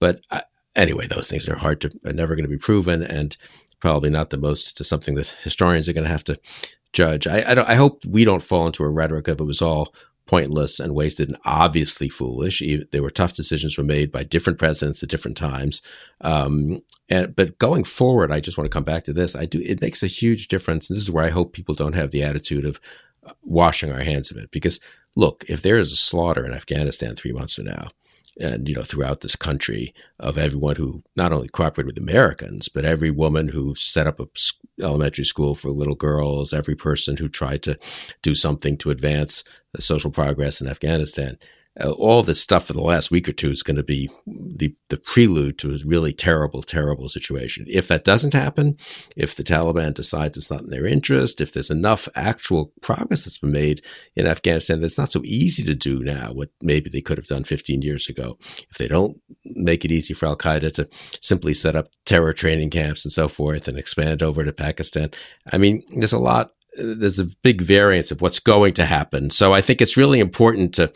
[0.00, 0.42] But I, uh,
[0.74, 3.36] anyway, those things are hard to are never going to be proven, and
[3.78, 6.40] probably not the most to something that historians are going to have to
[6.92, 7.26] judge.
[7.26, 9.94] I I, I hope we don't fall into a rhetoric of it was all
[10.26, 12.62] pointless and wasted and obviously foolish.
[12.90, 15.82] There were tough decisions were made by different presidents at different times.
[16.20, 19.34] Um, and, but going forward, I just want to come back to this.
[19.34, 20.88] I do, it makes a huge difference.
[20.88, 22.80] And this is where I hope people don't have the attitude of
[23.26, 24.50] uh, washing our hands of it.
[24.50, 24.80] Because
[25.16, 27.88] look, if there is a slaughter in Afghanistan three months from now,
[28.40, 32.84] and you know throughout this country of everyone who not only cooperated with Americans, but
[32.84, 34.26] every woman who set up a
[34.80, 37.78] elementary school for little girls, every person who tried to
[38.22, 39.44] do something to advance
[39.78, 41.38] social progress in Afghanistan
[41.80, 44.74] uh, all this stuff for the last week or two is going to be the,
[44.90, 47.64] the prelude to a really terrible, terrible situation.
[47.68, 48.76] If that doesn't happen,
[49.16, 53.38] if the Taliban decides it's not in their interest, if there's enough actual progress that's
[53.38, 53.82] been made
[54.14, 57.44] in Afghanistan that's not so easy to do now, what maybe they could have done
[57.44, 58.38] 15 years ago,
[58.70, 60.88] if they don't make it easy for Al Qaeda to
[61.22, 65.10] simply set up terror training camps and so forth and expand over to Pakistan,
[65.50, 69.30] I mean, there's a lot there's a big variance of what's going to happen.
[69.30, 70.90] So I think it's really important to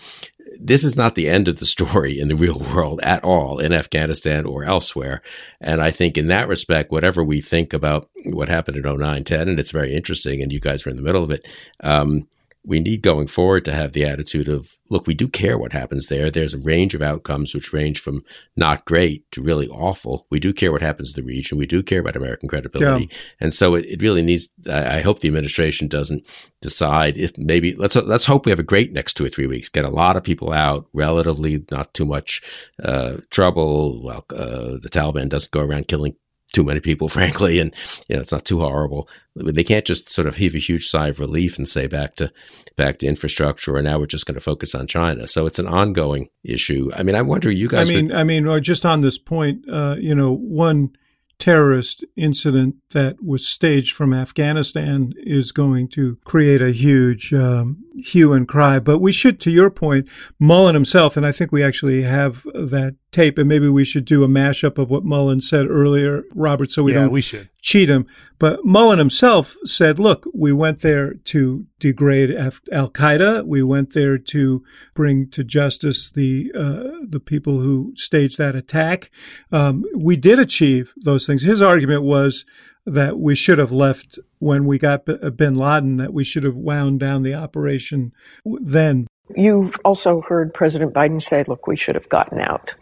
[0.58, 3.72] this is not the end of the story in the real world at all in
[3.72, 5.22] Afghanistan or elsewhere.
[5.60, 9.48] And I think in that respect, whatever we think about what happened in 09, 10,
[9.48, 11.46] and it's very interesting, and you guys were in the middle of it,
[11.80, 12.28] um,
[12.66, 16.08] we need going forward to have the attitude of, look, we do care what happens
[16.08, 16.30] there.
[16.30, 18.24] There's a range of outcomes which range from
[18.56, 20.26] not great to really awful.
[20.30, 21.58] We do care what happens in the region.
[21.58, 23.08] We do care about American credibility.
[23.10, 23.18] Yeah.
[23.40, 26.26] And so it, it really needs, I, I hope the administration doesn't
[26.60, 29.68] decide if maybe, let's, let's hope we have a great next two or three weeks,
[29.68, 32.42] get a lot of people out, relatively not too much
[32.82, 34.02] uh, trouble.
[34.02, 36.16] Well, uh, the Taliban doesn't go around killing
[36.56, 37.74] too many people, frankly, and
[38.08, 39.08] you know it's not too horrible.
[39.36, 42.32] They can't just sort of heave a huge sigh of relief and say back to
[42.76, 45.28] back to infrastructure, and now we're just going to focus on China.
[45.28, 46.90] So it's an ongoing issue.
[46.96, 47.90] I mean, I wonder, you guys.
[47.90, 50.90] I mean, would- I mean, just on this point, uh, you know, one
[51.38, 58.32] terrorist incident that was staged from Afghanistan is going to create a huge um, hue
[58.32, 58.78] and cry.
[58.78, 62.96] But we should, to your point, Mullen himself, and I think we actually have that
[63.16, 66.82] tape, and maybe we should do a mashup of what Mullen said earlier, Robert, so
[66.82, 67.48] we yeah, don't we should.
[67.62, 68.06] cheat him.
[68.38, 73.46] But Mullen himself said, look, we went there to degrade Al Qaeda.
[73.46, 79.10] We went there to bring to justice the uh, the people who staged that attack.
[79.50, 81.42] Um, we did achieve those things.
[81.42, 82.44] His argument was
[82.84, 87.00] that we should have left when we got bin Laden, that we should have wound
[87.00, 88.12] down the operation
[88.44, 89.06] then.
[89.34, 92.74] You've also heard President Biden say, look, we should have gotten out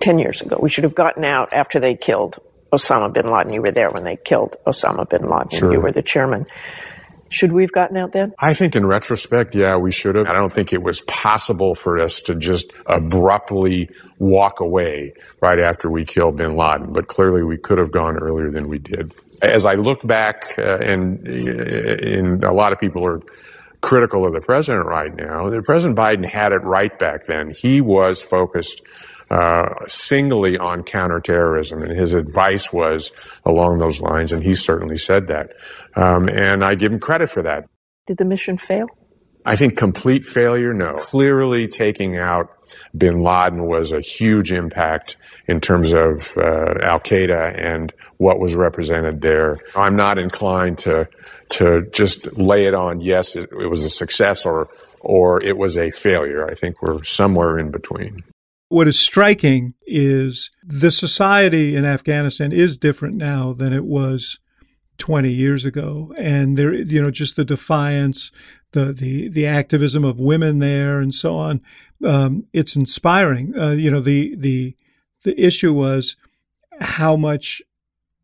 [0.00, 0.58] 10 years ago.
[0.60, 2.38] We should have gotten out after they killed
[2.72, 3.52] Osama bin Laden.
[3.52, 5.50] You were there when they killed Osama bin Laden.
[5.50, 5.72] Sure.
[5.72, 6.46] You were the chairman.
[7.28, 8.34] Should we have gotten out then?
[8.38, 10.26] I think in retrospect, yeah, we should have.
[10.26, 15.90] I don't think it was possible for us to just abruptly walk away right after
[15.90, 19.66] we killed bin Laden, but clearly we could have gone earlier than we did as
[19.66, 23.20] I look back, uh, and, and a lot of people are
[23.80, 27.50] critical of the president right now, the President Biden had it right back then.
[27.50, 28.80] He was focused
[29.32, 33.12] uh, singly on counterterrorism, and his advice was
[33.46, 35.50] along those lines, and he certainly said that.
[35.96, 37.64] Um, and I give him credit for that.
[38.06, 38.86] Did the mission fail?
[39.46, 40.96] I think complete failure, no.
[40.96, 42.50] Clearly taking out
[42.96, 45.16] bin Laden was a huge impact
[45.46, 49.58] in terms of uh, Al Qaeda and what was represented there.
[49.74, 51.08] I'm not inclined to
[51.50, 54.68] to just lay it on yes, it, it was a success or
[55.00, 56.46] or it was a failure.
[56.48, 58.22] I think we're somewhere in between.
[58.72, 64.38] What is striking is the society in Afghanistan is different now than it was
[64.96, 66.14] 20 years ago.
[66.16, 68.32] And there you know just the defiance
[68.70, 71.60] the the the activism of women there and so on
[72.02, 73.52] um, it's inspiring.
[73.60, 74.74] Uh, you know the the
[75.24, 76.16] the issue was
[76.80, 77.60] how much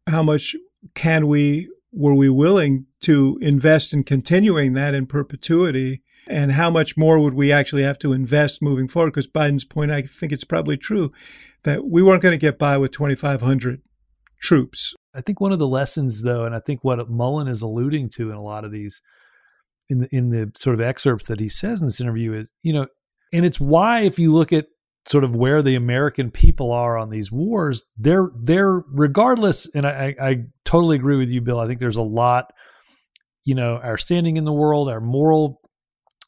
[0.06, 0.56] how much
[0.94, 6.96] can we were we willing to invest in continuing that in perpetuity and how much
[6.96, 10.44] more would we actually have to invest moving forward because Biden's point I think it's
[10.44, 11.12] probably true
[11.64, 13.82] that we weren't going to get by with 2500
[14.40, 18.10] troops I think one of the lessons though and I think what Mullen is alluding
[18.10, 19.02] to in a lot of these
[19.88, 22.72] in the in the sort of excerpts that he says in this interview is you
[22.72, 22.86] know
[23.32, 24.66] and it's why if you look at
[25.08, 29.66] sort of where the American people are on these wars, they're they're regardless.
[29.74, 31.58] And I, I totally agree with you, Bill.
[31.58, 32.52] I think there's a lot,
[33.44, 35.60] you know, our standing in the world, our moral,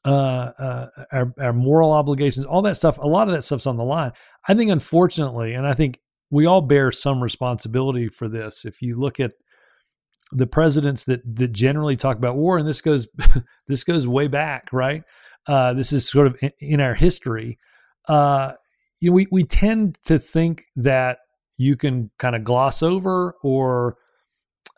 [0.04, 2.98] uh, uh, our our moral obligations, all that stuff.
[2.98, 4.12] A lot of that stuff's on the line.
[4.48, 8.64] I think, unfortunately, and I think we all bear some responsibility for this.
[8.64, 9.32] If you look at
[10.32, 13.08] the presidents that that generally talk about war, and this goes
[13.66, 15.02] this goes way back, right?
[15.46, 17.58] Uh, this is sort of in, in our history.
[18.08, 18.52] Uh,
[19.00, 21.18] you know, we, we tend to think that
[21.56, 23.96] you can kind of gloss over or,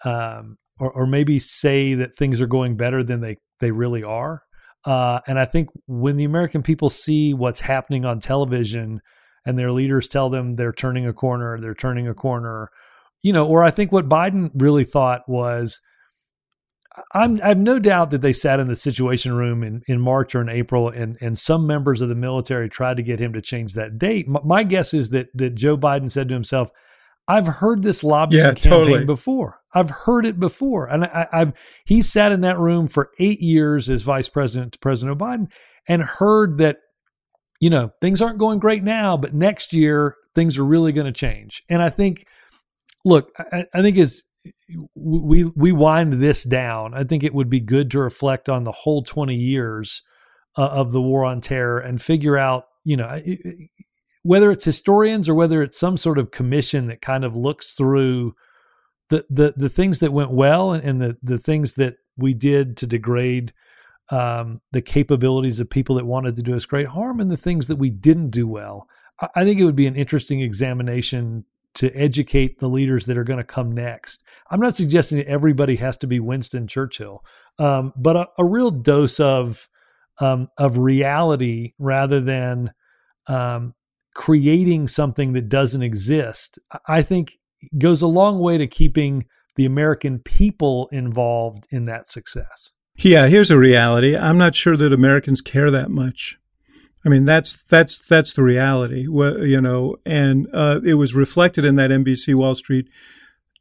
[0.04, 4.42] um, or, or maybe say that things are going better than they, they really are.
[4.84, 9.00] Uh, and I think when the American people see what's happening on television
[9.46, 12.68] and their leaders tell them they're turning a corner, they're turning a corner,
[13.22, 15.80] you know, or I think what Biden really thought was
[17.14, 20.34] I'm, I have no doubt that they sat in the Situation Room in, in March
[20.34, 23.40] or in April, and and some members of the military tried to get him to
[23.40, 24.28] change that date.
[24.28, 26.70] My, my guess is that that Joe Biden said to himself,
[27.26, 29.04] "I've heard this lobbying yeah, campaign totally.
[29.04, 29.61] before.
[29.74, 31.52] I've heard it before." And I, I've
[31.84, 35.48] he sat in that room for eight years as vice president to President Biden,
[35.88, 36.78] and heard that
[37.60, 41.12] you know things aren't going great now, but next year things are really going to
[41.12, 41.62] change.
[41.68, 42.26] And I think,
[43.04, 44.22] look, I, I think as
[44.94, 48.72] we we wind this down, I think it would be good to reflect on the
[48.72, 50.02] whole 20 years
[50.56, 53.20] uh, of the war on terror and figure out, you know,
[54.22, 58.34] whether it's historians or whether it's some sort of commission that kind of looks through
[59.12, 62.78] the the the things that went well and, and the the things that we did
[62.78, 63.52] to degrade
[64.08, 67.68] um, the capabilities of people that wanted to do us great harm and the things
[67.68, 68.88] that we didn't do well.
[69.20, 71.44] I, I think it would be an interesting examination
[71.74, 74.22] to educate the leaders that are going to come next.
[74.50, 77.22] I'm not suggesting that everybody has to be Winston Churchill,
[77.58, 79.68] um, but a, a, real dose of
[80.20, 82.72] um, of reality rather than
[83.26, 83.74] um,
[84.14, 87.38] creating something that doesn't exist, I think
[87.78, 92.72] goes a long way to keeping the American people involved in that success.
[92.96, 94.16] Yeah, here's a reality.
[94.16, 96.38] I'm not sure that Americans care that much.
[97.04, 99.96] I mean, that's that's that's the reality, you know.
[100.06, 102.88] And uh, it was reflected in that NBC Wall Street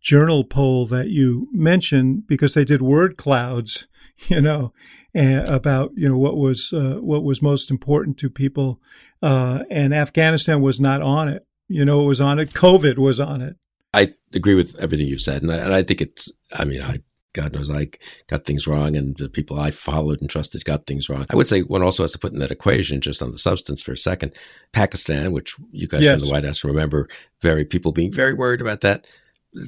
[0.02, 3.88] Journal poll that you mentioned because they did word clouds,
[4.28, 4.74] you know,
[5.16, 8.80] about you know what was uh, what was most important to people,
[9.24, 11.46] uh, and Afghanistan was not on it.
[11.68, 12.54] You know, it was on it.
[12.54, 13.56] COVID was on it.
[13.93, 16.32] I agree with everything you said, and I, and I think it's.
[16.54, 16.99] I mean, I
[17.34, 17.89] God knows I
[18.27, 21.25] got things wrong, and the people I followed and trusted got things wrong.
[21.30, 23.82] I would say one also has to put in that equation just on the substance
[23.82, 24.34] for a second.
[24.73, 26.19] Pakistan, which you guys yes.
[26.19, 27.08] from the White House remember,
[27.41, 29.08] very people being very worried about that.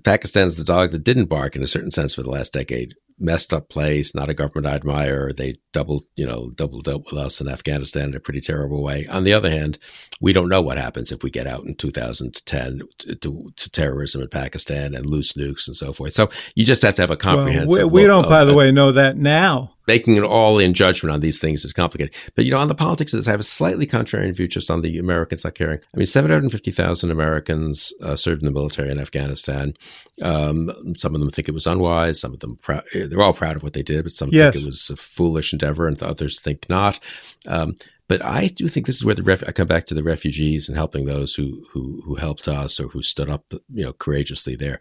[0.04, 2.96] Pakistan is the dog that didn't bark in a certain sense for the last decade
[3.24, 5.32] messed up place, not a government I admire.
[5.32, 9.08] They doubled, you know, double dealt with us in Afghanistan in a pretty terrible way.
[9.08, 9.80] On the other hand,
[10.20, 14.22] we don't know what happens if we get out in 2010 to, to, to terrorism
[14.22, 16.14] in Pakistan and loose nukes and so forth.
[16.14, 17.70] So you just have to have a comprehensive.
[17.70, 21.20] Well, we, we don't, by the way, know that now making an all-in judgment on
[21.20, 22.16] these things is complicated.
[22.36, 24.72] But you know, on the politics of this, I have a slightly contrarian view just
[24.72, 25.80] on the Americans not caring.
[25.94, 29.76] I mean, seven hundred fifty thousand Americans uh, served in the military in Afghanistan.
[30.22, 32.20] Um, some of them think it was unwise.
[32.20, 34.54] Some of them prou- they're all proud of what they did, but some yes.
[34.54, 37.00] think it was a foolish endeavor, and others think not.
[37.48, 37.76] Um,
[38.08, 40.68] but I do think this is where the ref- I come back to the refugees
[40.68, 44.56] and helping those who who who helped us or who stood up, you know, courageously
[44.56, 44.80] there.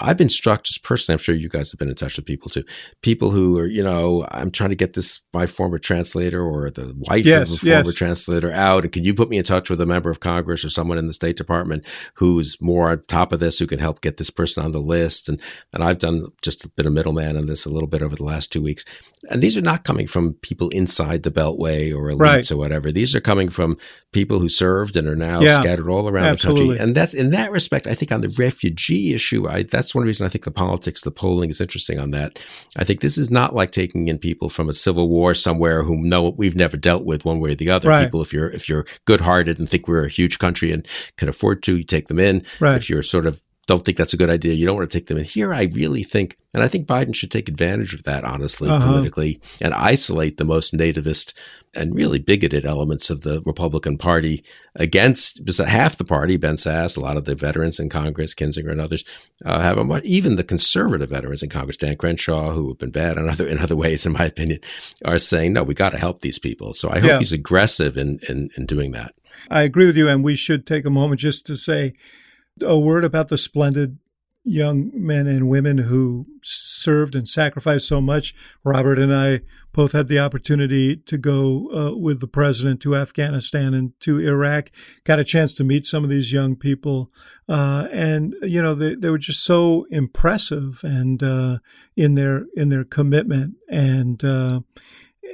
[0.00, 1.14] I've been struck just personally.
[1.14, 2.64] I'm sure you guys have been in touch with people too.
[3.00, 6.94] People who are, you know, I'm trying to get this my former translator or the
[7.08, 7.94] wife yes, of a former yes.
[7.94, 10.70] translator out, and can you put me in touch with a member of Congress or
[10.70, 14.18] someone in the State Department who's more on top of this, who can help get
[14.18, 15.28] this person on the list?
[15.28, 15.40] And
[15.72, 18.52] and I've done just been a middleman on this a little bit over the last
[18.52, 18.84] two weeks.
[19.30, 22.41] And these are not coming from people inside the Beltway or elites right.
[22.50, 22.90] Or whatever.
[22.90, 23.76] These are coming from
[24.12, 26.64] people who served and are now yeah, scattered all around absolutely.
[26.64, 26.84] the country.
[26.84, 30.26] And that's in that respect, I think on the refugee issue, I, that's one reason
[30.26, 32.38] I think the politics, the polling is interesting on that.
[32.76, 35.96] I think this is not like taking in people from a civil war somewhere who
[35.96, 37.88] know we've never dealt with one way or the other.
[37.88, 38.04] Right.
[38.04, 41.28] People, if you're if you're good hearted and think we're a huge country and can
[41.28, 42.44] afford to, you take them in.
[42.60, 42.76] Right.
[42.76, 44.54] If you're sort of don't think that's a good idea.
[44.54, 45.24] You don't want to take them in.
[45.24, 48.84] Here, I really think, and I think Biden should take advantage of that, honestly, uh-huh.
[48.84, 51.32] politically, and isolate the most nativist
[51.74, 54.44] and really bigoted elements of the Republican Party
[54.74, 58.80] against half the party, Ben Sasse, a lot of the veterans in Congress, Kinzinger and
[58.80, 59.04] others,
[59.44, 62.90] uh, have a much, even the conservative veterans in Congress, Dan Crenshaw, who have been
[62.90, 64.58] bad in other in other ways, in my opinion,
[65.04, 66.74] are saying no, we got to help these people.
[66.74, 67.18] So I hope yeah.
[67.18, 69.14] he's aggressive in, in in doing that.
[69.48, 71.94] I agree with you, and we should take a moment just to say
[72.60, 73.98] a word about the splendid
[74.44, 78.34] young men and women who served and sacrificed so much.
[78.64, 83.72] Robert and I both had the opportunity to go uh, with the president to Afghanistan
[83.72, 84.70] and to Iraq.
[85.04, 87.10] Got a chance to meet some of these young people,
[87.48, 91.58] uh, and you know they, they were just so impressive and uh,
[91.96, 94.22] in their in their commitment and.
[94.24, 94.60] Uh,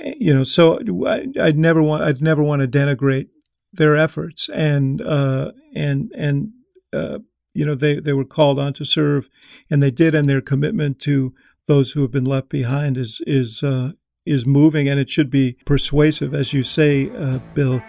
[0.00, 0.78] you know, so
[1.08, 3.30] I, would never want I'd never want to denigrate
[3.72, 6.52] their efforts and uh, and and
[6.92, 7.18] uh,
[7.54, 9.28] you know, they, they were called on to serve,
[9.70, 11.34] and they did, and their commitment to
[11.66, 13.92] those who have been left behind is is uh,
[14.24, 17.82] is moving, and it should be persuasive, as you say, uh, Bill.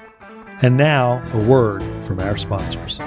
[0.62, 2.97] And now, a word from our sponsors.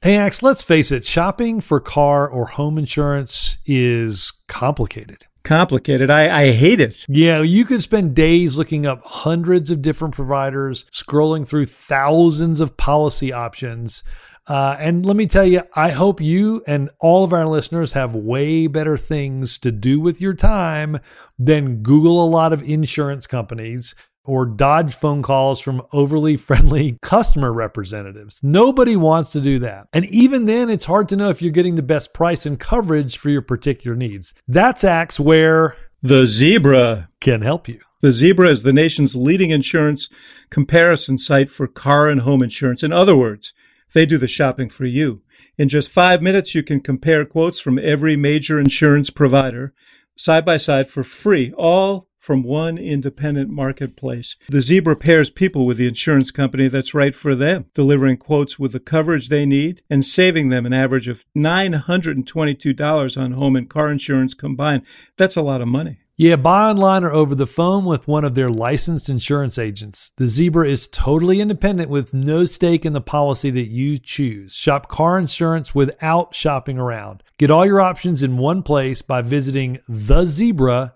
[0.00, 6.10] Hey, Axe, let's face it, shopping for car or home insurance is complicated complicated.
[6.10, 7.04] I, I hate it.
[7.08, 12.76] Yeah, you could spend days looking up hundreds of different providers, scrolling through thousands of
[12.76, 14.02] policy options.
[14.46, 18.14] Uh, and let me tell you, I hope you and all of our listeners have
[18.14, 20.98] way better things to do with your time
[21.38, 27.52] than Google a lot of insurance companies or dodge phone calls from overly friendly customer
[27.52, 28.40] representatives.
[28.42, 29.88] Nobody wants to do that.
[29.92, 33.16] And even then, it's hard to know if you're getting the best price and coverage
[33.16, 34.34] for your particular needs.
[34.46, 37.80] That's Axe where the Zebra can help you.
[38.00, 40.08] The Zebra is the nation's leading insurance
[40.50, 42.82] comparison site for car and home insurance.
[42.82, 43.52] In other words,
[43.94, 45.22] they do the shopping for you.
[45.56, 49.72] In just five minutes, you can compare quotes from every major insurance provider
[50.16, 54.36] side by side for free, all from one independent marketplace.
[54.48, 58.70] The Zebra pairs people with the insurance company that's right for them, delivering quotes with
[58.70, 63.90] the coverage they need and saving them an average of $922 on home and car
[63.90, 64.86] insurance combined.
[65.16, 65.98] That's a lot of money.
[66.16, 70.12] Yeah, buy online or over the phone with one of their licensed insurance agents.
[70.16, 74.54] The Zebra is totally independent with no stake in the policy that you choose.
[74.54, 77.24] Shop car insurance without shopping around.
[77.36, 80.92] Get all your options in one place by visiting thezebra.com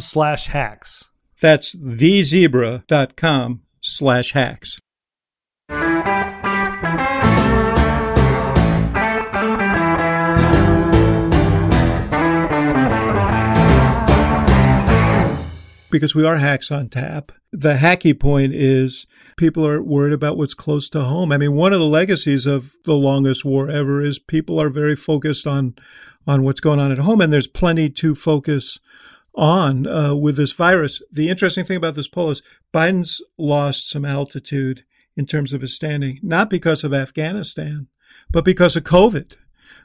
[0.00, 1.10] slash hacks.
[1.40, 4.78] That's thezebra.com slash hacks.
[15.90, 17.30] because we are hacks on tap.
[17.52, 19.06] The hacky point is
[19.36, 21.30] people are worried about what's close to home.
[21.30, 24.96] I mean, one of the legacies of the longest war ever is people are very
[24.96, 25.76] focused on
[26.26, 28.78] on what's going on at home, and there's plenty to focus
[29.34, 31.02] on uh, with this virus.
[31.10, 34.84] The interesting thing about this poll is Biden's lost some altitude
[35.16, 37.88] in terms of his standing, not because of Afghanistan,
[38.30, 39.36] but because of COVID.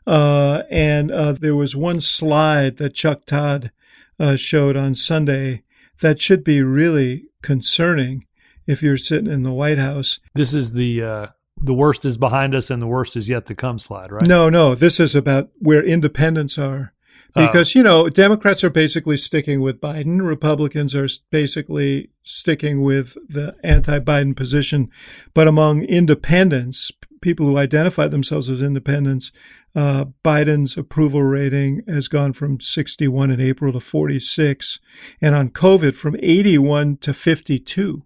[0.08, 3.72] Uh, and uh, there was one slide that Chuck Todd
[4.20, 5.64] uh, showed on Sunday
[6.02, 8.26] that should be really concerning
[8.66, 10.20] if you're sitting in the White House.
[10.34, 11.28] This is the uh,
[11.62, 14.28] the worst is behind us and the worst is yet to come slide, right?
[14.28, 14.76] No, no.
[14.76, 16.94] This is about where independents are.
[17.36, 17.46] Oh.
[17.46, 20.26] Because, you know, Democrats are basically sticking with Biden.
[20.26, 24.90] Republicans are basically sticking with the anti Biden position.
[25.34, 26.92] But among independents,
[27.22, 29.32] people who identify themselves as independents,
[29.76, 34.80] uh, Biden's approval rating has gone from 61 in April to 46,
[35.22, 38.06] and on COVID from 81 to 52.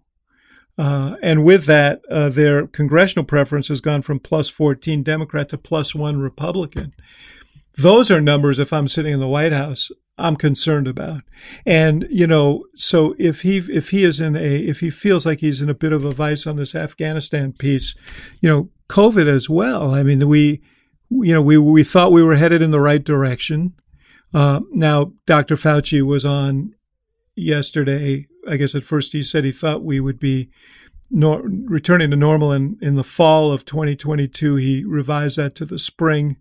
[0.76, 5.58] Uh, and with that, uh, their congressional preference has gone from plus 14 Democrat to
[5.58, 6.92] plus one Republican.
[7.76, 11.22] Those are numbers, if I'm sitting in the White House, I'm concerned about.
[11.66, 15.40] And, you know, so if he, if he is in a, if he feels like
[15.40, 17.94] he's in a bit of a vice on this Afghanistan piece,
[18.40, 19.92] you know, COVID as well.
[19.92, 20.60] I mean, we,
[21.10, 23.74] you know, we, we thought we were headed in the right direction.
[24.32, 25.56] Uh, now, Dr.
[25.56, 26.74] Fauci was on
[27.34, 28.26] yesterday.
[28.48, 30.50] I guess at first he said he thought we would be
[31.10, 34.56] nor- returning to normal in, in the fall of 2022.
[34.56, 36.36] He revised that to the spring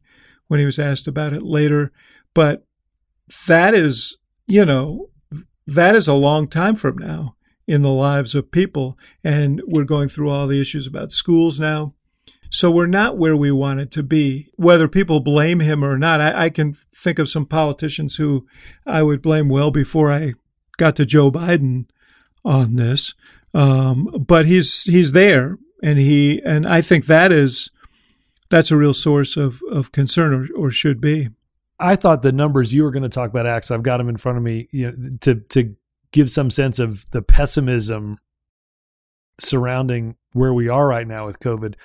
[0.48, 1.92] when he was asked about it later.
[2.34, 2.66] But
[3.48, 5.10] that is, you know,
[5.66, 7.36] that is a long time from now
[7.68, 8.98] in the lives of people.
[9.24, 11.94] And we're going through all the issues about schools now.
[12.50, 14.50] So we're not where we wanted to be.
[14.58, 18.46] Whether people blame him or not, I, I, can think of some politicians who
[18.86, 20.34] I would blame well before I
[20.78, 21.86] got to Joe Biden
[22.44, 23.14] on this.
[23.54, 27.72] Um, but he's he's there, and he and I think that is
[28.50, 31.30] that's a real source of of concern, or, or should be.
[31.80, 34.18] I thought the numbers you were going to talk about, Axe, I've got them in
[34.18, 35.76] front of me, you know, to to
[36.12, 38.18] give some sense of the pessimism
[39.40, 41.76] surrounding where we are right now with COVID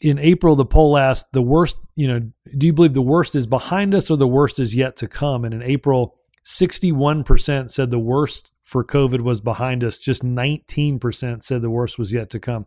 [0.00, 3.46] in April, the poll asked the worst, you know, do you believe the worst is
[3.46, 5.44] behind us or the worst is yet to come?
[5.44, 10.00] And in April, 61% said the worst for COVID was behind us.
[10.00, 12.66] Just 19% said the worst was yet to come.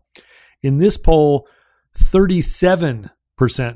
[0.61, 1.45] In this poll,
[1.97, 3.09] 37%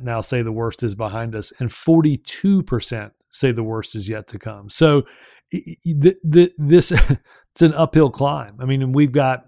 [0.02, 4.40] now say the worst is behind us, and 42% say the worst is yet to
[4.40, 4.70] come.
[4.70, 5.04] So
[5.52, 6.92] the, the, this
[7.52, 8.56] it's an uphill climb.
[8.62, 9.44] I mean, we've got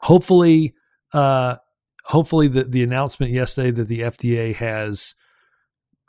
[0.00, 0.74] hopefully
[1.12, 1.56] uh,
[2.04, 5.14] hopefully the, the announcement yesterday that the FDA has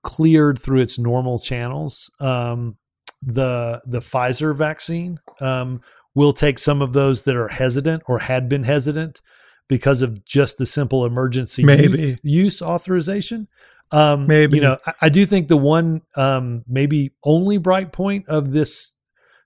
[0.03, 2.77] cleared through its normal channels um,
[3.21, 5.81] the the Pfizer vaccine um,
[6.15, 9.21] will take some of those that are hesitant or had been hesitant
[9.67, 11.63] because of just the simple emergency.
[12.01, 13.47] Use, use authorization.
[13.91, 18.27] Um, maybe you know I, I do think the one um, maybe only bright point
[18.27, 18.93] of this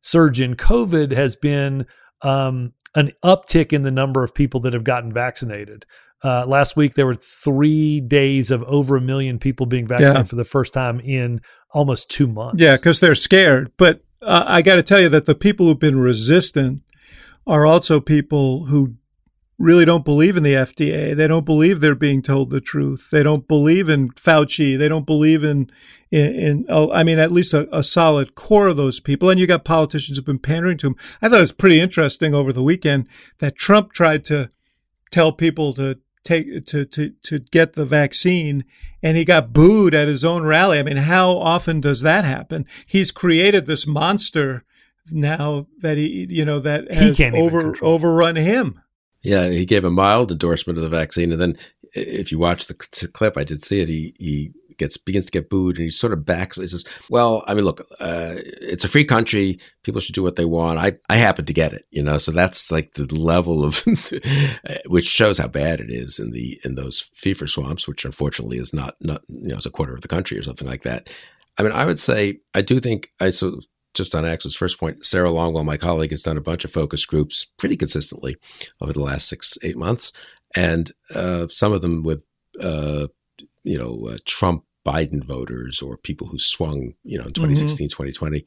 [0.02, 1.88] surge in COVID has been
[2.22, 5.86] um, an uptick in the number of people that have gotten vaccinated.
[6.24, 10.24] Uh, last week there were three days of over a million people being vaccinated yeah.
[10.24, 11.42] for the first time in
[11.76, 12.60] almost two months.
[12.60, 13.72] Yeah, because they're scared.
[13.78, 16.82] But uh, I got to tell you that the people who've been resistant
[17.46, 18.96] are also people who
[19.60, 21.16] really don't believe in the FDA.
[21.16, 23.10] They don't believe they're being told the truth.
[23.12, 24.78] They don't believe in Fauci.
[24.78, 25.70] They don't believe in,
[26.12, 29.30] in, in oh, I mean, at least a, a, solid core of those people.
[29.30, 30.96] And you got politicians who've been pandering to them.
[31.22, 33.08] I thought it was pretty interesting over the weekend
[33.40, 34.50] that Trump tried to
[35.12, 38.66] tell people to take to to to get the vaccine
[39.02, 40.80] and he got booed at his own rally.
[40.80, 42.66] I mean, how often does that happen?
[42.86, 44.64] He's created this monster
[45.12, 48.82] now that he you know that has over overrun him.
[49.22, 51.58] Yeah, he gave a mild endorsement of the vaccine, and then
[51.94, 53.88] if you watch the clip, I did see it.
[53.88, 56.58] He he gets begins to get booed, and he sort of backs.
[56.58, 59.60] He says, "Well, I mean, look, uh, it's a free country.
[59.84, 60.80] People should do what they want.
[60.80, 62.18] I I happen to get it, you know.
[62.18, 63.84] So that's like the level of,
[64.88, 68.74] which shows how bad it is in the in those fever swamps, which unfortunately is
[68.74, 71.10] not not you know it's a quarter of the country or something like that.
[71.58, 73.60] I mean, I would say I do think I so
[73.96, 77.06] just on Axel's first point, Sarah Longwell, my colleague, has done a bunch of focus
[77.06, 78.36] groups pretty consistently
[78.82, 80.12] over the last six, eight months,
[80.54, 82.24] and uh, some of them with,
[82.62, 83.08] uh,
[83.66, 88.04] you know, uh, Trump Biden voters or people who swung, you know, in 2016, mm-hmm.
[88.04, 88.46] 2020.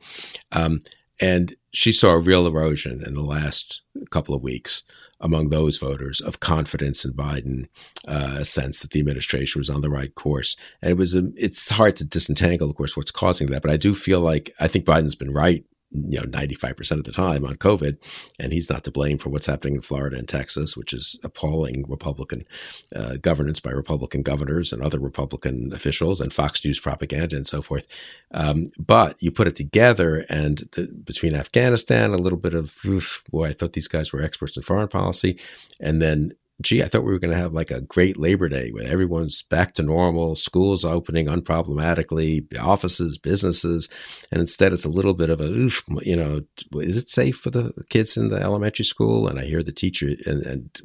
[0.53, 0.81] Um,
[1.21, 4.85] and she saw a real erosion in the last couple of weeks
[5.21, 7.69] among those voters of confidence in Biden,
[8.07, 10.57] uh, a sense that the administration was on the right course.
[10.81, 13.63] And it was, a, it's hard to disentangle, of course, what's causing that.
[13.63, 17.13] But I do feel like I think Biden's been right you know 95% of the
[17.13, 17.97] time on covid
[18.39, 21.85] and he's not to blame for what's happening in florida and texas which is appalling
[21.89, 22.45] republican
[22.95, 27.63] uh, governance by republican governors and other republican officials and fox news propaganda and so
[27.63, 27.87] forth.
[28.33, 33.25] Um, but you put it together and the, between afghanistan a little bit of oof,
[33.31, 35.39] boy i thought these guys were experts in foreign policy
[35.81, 38.71] and then gee, I thought we were going to have like a great Labor Day
[38.71, 43.89] where everyone's back to normal, schools opening unproblematically, offices, businesses.
[44.33, 46.43] And instead, it's a little bit of a, oof, you know,
[46.75, 49.29] is it safe for the kids in the elementary school?
[49.29, 50.81] And I hear the teacher, and, and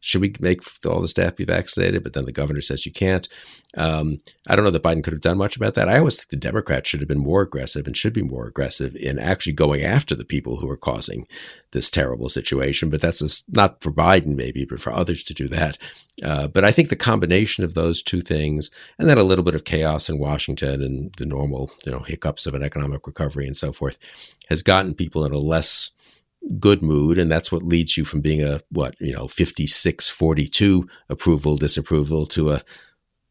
[0.00, 2.02] should we make all the staff be vaccinated?
[2.02, 3.28] But then the governor says you can't.
[3.76, 5.88] Um, I don't know that Biden could have done much about that.
[5.88, 8.94] I always think the Democrats should have been more aggressive and should be more aggressive
[8.96, 11.26] in actually going after the people who are causing
[11.70, 12.90] this terrible situation.
[12.90, 15.78] But that's a, not for Biden, maybe, but for others to do that.
[16.22, 19.54] Uh, but I think the combination of those two things, and then a little bit
[19.54, 23.56] of chaos in Washington and the normal, you know, hiccups of an economic recovery and
[23.56, 23.98] so forth,
[24.48, 25.92] has gotten people in a less
[26.58, 30.88] good mood and that's what leads you from being a what you know 56 42
[31.08, 32.62] approval disapproval to a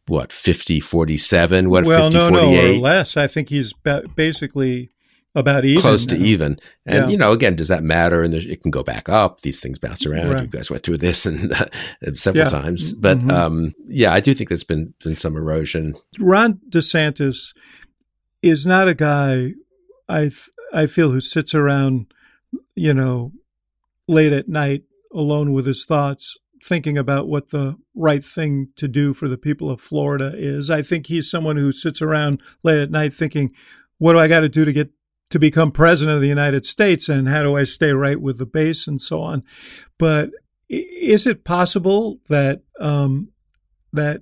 [0.07, 3.17] what 50 47 what well 50 no 48 no or less.
[3.17, 3.73] I think he's
[4.15, 4.89] basically
[5.33, 6.57] about even close to even.
[6.85, 7.07] And yeah.
[7.07, 8.21] you know again does that matter?
[8.23, 9.41] And it can go back up.
[9.41, 10.31] These things bounce around.
[10.31, 10.41] Right.
[10.43, 11.65] you guys went through this and uh,
[12.15, 12.49] several yeah.
[12.49, 12.93] times.
[12.93, 13.31] But mm-hmm.
[13.31, 15.95] um, yeah i do think there's been been some erosion.
[16.19, 17.53] Ron desantis
[18.41, 19.51] is not a guy
[20.09, 22.11] i th- i feel who sits around
[22.75, 23.31] you know
[24.07, 24.83] late at night
[25.13, 29.69] alone with his thoughts thinking about what the right thing to do for the people
[29.69, 30.69] of Florida is.
[30.69, 33.51] I think he's someone who sits around late at night thinking,
[33.97, 34.91] what do I got to do to get
[35.31, 38.45] to become president of the United States and how do I stay right with the
[38.45, 39.43] base and so on.
[39.97, 40.29] But
[40.69, 43.29] is it possible that um,
[43.91, 44.21] that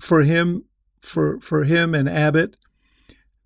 [0.00, 0.64] for him
[1.00, 2.56] for for him and Abbott,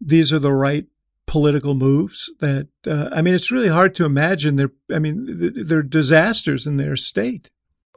[0.01, 0.87] these are the right
[1.27, 5.83] political moves that uh, I mean it's really hard to imagine they're I mean they're
[5.83, 7.51] disasters in their state.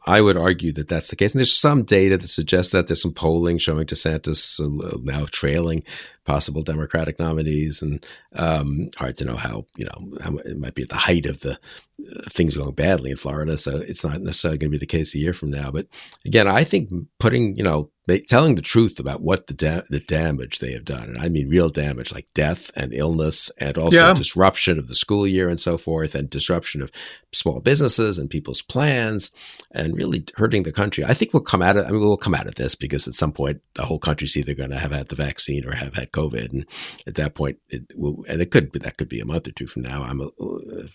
[0.05, 1.33] I would argue that that's the case.
[1.33, 5.83] And there's some data that suggests that there's some polling showing DeSantis uh, now trailing
[6.25, 8.05] possible Democratic nominees, and
[8.35, 11.41] um, hard to know how you know how it might be at the height of
[11.41, 13.57] the uh, things going badly in Florida.
[13.57, 15.71] So it's not necessarily going to be the case a year from now.
[15.71, 15.87] But
[16.25, 17.91] again, I think putting you know
[18.27, 21.49] telling the truth about what the da- the damage they have done, and I mean
[21.49, 24.13] real damage like death and illness, and also yeah.
[24.13, 26.91] disruption of the school year and so forth, and disruption of
[27.33, 29.31] small businesses and people's plans,
[29.71, 31.03] and really hurting the country.
[31.03, 31.85] I think we'll come out of.
[31.85, 34.53] I mean, we'll come out of this because at some point the whole country's either
[34.53, 36.65] going to have had the vaccine or have had COVID, and
[37.05, 39.51] at that point, it will, and it could, be that could be a month or
[39.51, 40.03] two from now.
[40.03, 40.29] I'm a,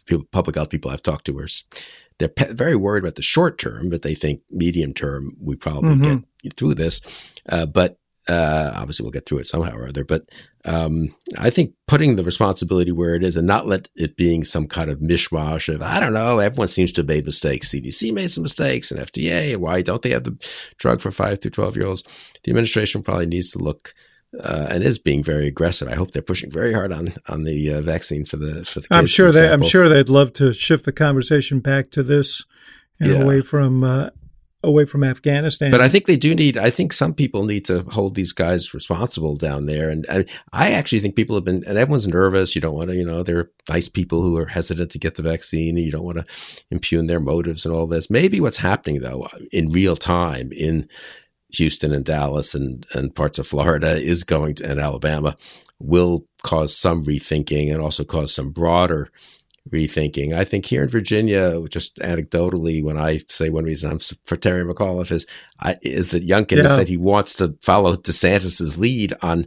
[0.07, 1.49] people, public health people I've talked to are
[2.19, 5.97] they're pe- very worried about the short term, but they think medium term we probably
[5.97, 6.19] mm-hmm.
[6.43, 7.01] get through this.
[7.49, 7.99] Uh, but
[8.29, 10.05] uh, obviously, we'll get through it somehow or other.
[10.05, 10.29] But
[10.65, 14.69] um, I think putting the responsibility where it is and not let it being some
[14.69, 17.71] kind of mishmash of, I don't know, everyone seems to have made mistakes.
[17.71, 20.37] CDC made some mistakes and FDA, why don't they have the
[20.77, 22.05] drug for five through 12 year olds?
[22.45, 23.95] The administration probably needs to look
[24.39, 25.89] uh, and is being very aggressive.
[25.89, 28.87] I hope they're pushing very hard on on the uh, vaccine for the for the.
[28.91, 29.49] I'm sure they.
[29.49, 32.45] I'm sure they'd love to shift the conversation back to this
[33.01, 33.19] and yeah.
[33.19, 34.11] away from uh,
[34.63, 35.71] away from Afghanistan.
[35.71, 36.57] But I think they do need.
[36.57, 39.91] I think some people need to hold these guys responsible down there.
[39.91, 41.65] And, and I actually think people have been.
[41.67, 42.55] And everyone's nervous.
[42.55, 42.97] You don't want to.
[42.97, 46.05] You know, they're nice people who are hesitant to get the vaccine, and you don't
[46.05, 46.27] want to
[46.71, 48.11] impugn their motives and all this.
[48.11, 50.89] Maybe what's happening though in real time in
[51.55, 55.37] Houston and Dallas and, and parts of Florida is going to, and Alabama
[55.79, 59.11] will cause some rethinking and also cause some broader
[59.69, 60.37] rethinking.
[60.37, 64.65] I think here in Virginia, just anecdotally, when I say one reason I'm for Terry
[64.65, 65.27] McAuliffe is
[65.61, 66.63] I, is that Youngkin yeah.
[66.63, 69.47] has said he wants to follow DeSantis's lead on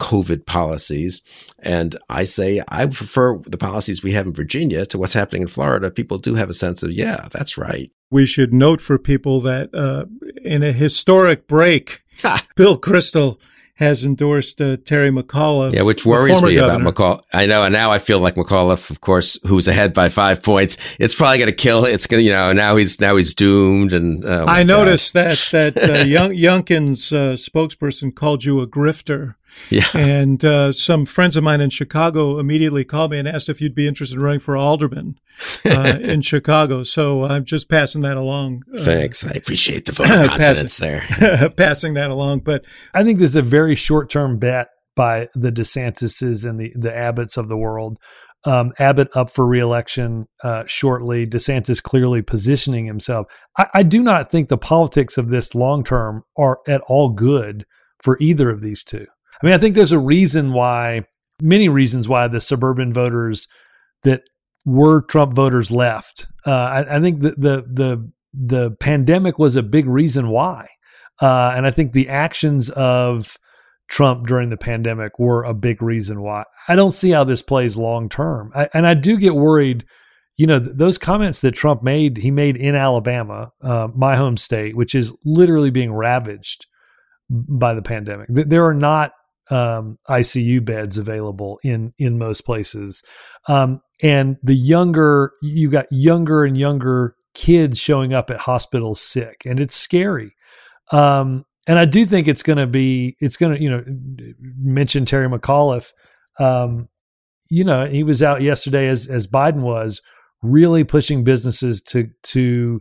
[0.00, 1.22] COVID policies.
[1.60, 5.48] And I say I prefer the policies we have in Virginia to what's happening in
[5.48, 5.90] Florida.
[5.90, 7.92] People do have a sense of, yeah, that's right.
[8.10, 10.06] We should note for people that uh,
[10.42, 12.02] in a historic break,
[12.56, 13.38] Bill Kristol
[13.80, 15.74] has endorsed uh, Terry McAuliffe.
[15.74, 16.88] Yeah, which worries me governor.
[16.88, 17.22] about McAuliffe.
[17.32, 20.76] I know, and now I feel like McAuliffe, of course, who's ahead by five points.
[20.98, 21.86] It's probably going to kill.
[21.86, 23.94] It's going to, you know, now he's now he's doomed.
[23.94, 29.36] And oh I noticed that that uh, Young, Youngkin's uh, spokesperson called you a grifter.
[29.68, 29.86] Yeah.
[29.94, 33.74] And uh, some friends of mine in Chicago immediately called me and asked if you'd
[33.74, 35.18] be interested in running for alderman
[35.64, 36.82] uh, in Chicago.
[36.82, 38.62] So I'm just passing that along.
[38.74, 39.24] Uh, Thanks.
[39.24, 41.06] I appreciate the vote of confidence there.
[41.56, 42.40] passing that along.
[42.40, 46.72] But I think this is a very short term bet by the DeSantis's and the,
[46.74, 47.98] the Abbotts of the world.
[48.44, 51.26] Um, Abbott up for reelection uh, shortly.
[51.26, 53.26] DeSantis clearly positioning himself.
[53.58, 57.66] I, I do not think the politics of this long term are at all good
[58.02, 59.06] for either of these two.
[59.42, 61.04] I mean, I think there's a reason why,
[61.40, 63.48] many reasons why the suburban voters
[64.02, 64.22] that
[64.64, 66.26] were Trump voters left.
[66.46, 70.68] Uh, I, I, think the, the the the pandemic was a big reason why,
[71.20, 73.36] uh, and I think the actions of
[73.88, 76.44] Trump during the pandemic were a big reason why.
[76.68, 79.84] I don't see how this plays long term, and I do get worried.
[80.36, 84.38] You know, th- those comments that Trump made, he made in Alabama, uh, my home
[84.38, 86.66] state, which is literally being ravaged
[87.28, 88.28] by the pandemic.
[88.30, 89.12] There are not
[89.50, 93.02] um, ICU beds available in in most places,
[93.48, 99.42] um, and the younger you got younger and younger kids showing up at hospitals sick,
[99.44, 100.34] and it's scary.
[100.92, 103.84] Um, and I do think it's going to be it's going to you know
[104.58, 105.92] mention Terry McAuliffe.
[106.38, 106.88] Um,
[107.48, 110.00] you know, he was out yesterday as as Biden was
[110.42, 112.80] really pushing businesses to to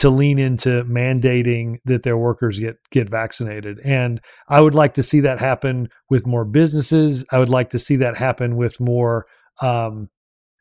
[0.00, 3.78] to lean into mandating that their workers get get vaccinated.
[3.84, 7.24] And I would like to see that happen with more businesses.
[7.30, 9.26] I would like to see that happen with more
[9.60, 10.08] um,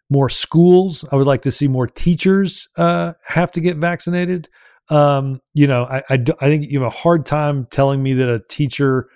[0.10, 1.06] more schools.
[1.10, 4.50] I would like to see more teachers uh, have to get vaccinated.
[4.90, 8.28] Um, you know, I, I, I, think you have a hard time telling me that
[8.28, 9.08] a teacher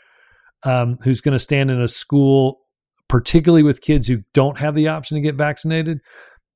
[0.63, 2.59] um, who's going to stand in a school,
[3.09, 5.99] particularly with kids who don't have the option to get vaccinated,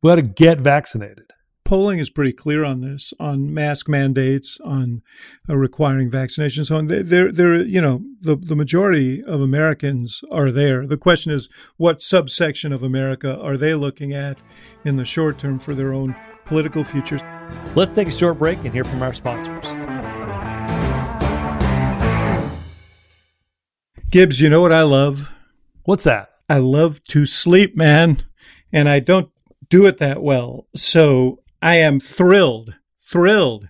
[0.04, 1.32] we ought to get vaccinated
[1.68, 5.02] polling is pretty clear on this, on mask mandates, on
[5.50, 6.68] uh, requiring vaccinations.
[6.68, 10.88] So there, there, you know, the the majority of Americans are there.
[10.88, 14.42] The question is, what subsection of America are they looking at
[14.86, 16.16] in the short term for their own
[16.46, 17.22] political futures?
[17.76, 19.74] Let's take a short break and hear from our sponsors.
[24.10, 25.34] Gibbs, you know what I love?
[25.84, 26.30] What's that?
[26.48, 28.24] I love to sleep, man,
[28.72, 29.30] and I don't
[29.68, 30.66] do it that well.
[30.74, 33.70] So I am thrilled, thrilled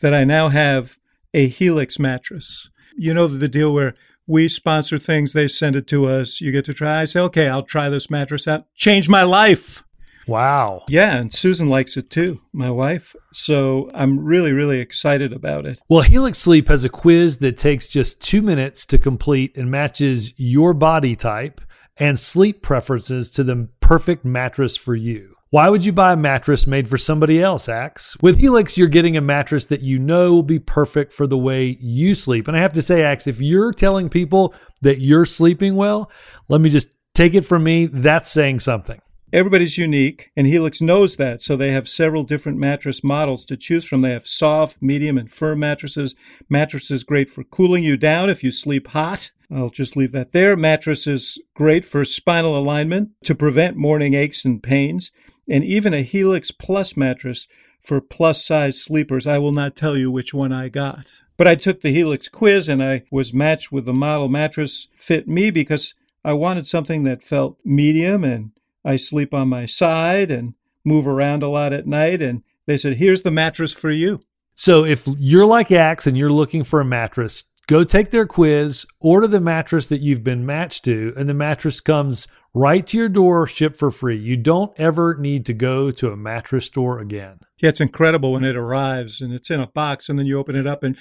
[0.00, 0.98] that I now have
[1.32, 2.70] a Helix mattress.
[2.96, 3.94] You know the deal where
[4.26, 7.00] we sponsor things, they send it to us, you get to try.
[7.00, 8.66] I say, okay, I'll try this mattress out.
[8.74, 9.82] Change my life.
[10.26, 10.82] Wow.
[10.88, 13.16] Yeah, and Susan likes it too, my wife.
[13.32, 15.80] So I'm really, really excited about it.
[15.88, 20.34] Well, Helix Sleep has a quiz that takes just two minutes to complete and matches
[20.36, 21.62] your body type
[21.96, 25.34] and sleep preferences to the perfect mattress for you.
[25.50, 28.18] Why would you buy a mattress made for somebody else, Axe?
[28.20, 31.78] With Helix, you're getting a mattress that you know will be perfect for the way
[31.80, 32.48] you sleep.
[32.48, 36.10] And I have to say, Axe, if you're telling people that you're sleeping well,
[36.48, 39.00] let me just take it from me, that's saying something.
[39.32, 43.86] Everybody's unique, and Helix knows that, so they have several different mattress models to choose
[43.86, 44.02] from.
[44.02, 46.14] They have soft, medium, and firm mattresses.
[46.50, 49.30] Mattresses great for cooling you down if you sleep hot.
[49.50, 50.58] I'll just leave that there.
[50.58, 55.10] Mattresses great for spinal alignment to prevent morning aches and pains
[55.48, 57.48] and even a Helix Plus mattress
[57.80, 59.26] for plus size sleepers.
[59.26, 61.10] I will not tell you which one I got.
[61.36, 65.28] But I took the Helix quiz and I was matched with the model mattress fit
[65.28, 65.94] me because
[66.24, 68.50] I wanted something that felt medium and
[68.84, 72.20] I sleep on my side and move around a lot at night.
[72.20, 74.20] And they said, here's the mattress for you.
[74.56, 78.86] So if you're like Axe and you're looking for a mattress, go take their quiz,
[78.98, 83.08] order the mattress that you've been matched to, and the mattress comes right to your
[83.08, 84.16] door, shipped for free.
[84.16, 87.40] You don't ever need to go to a mattress store again.
[87.58, 90.56] Yeah, it's incredible when it arrives and it's in a box and then you open
[90.56, 90.96] it up and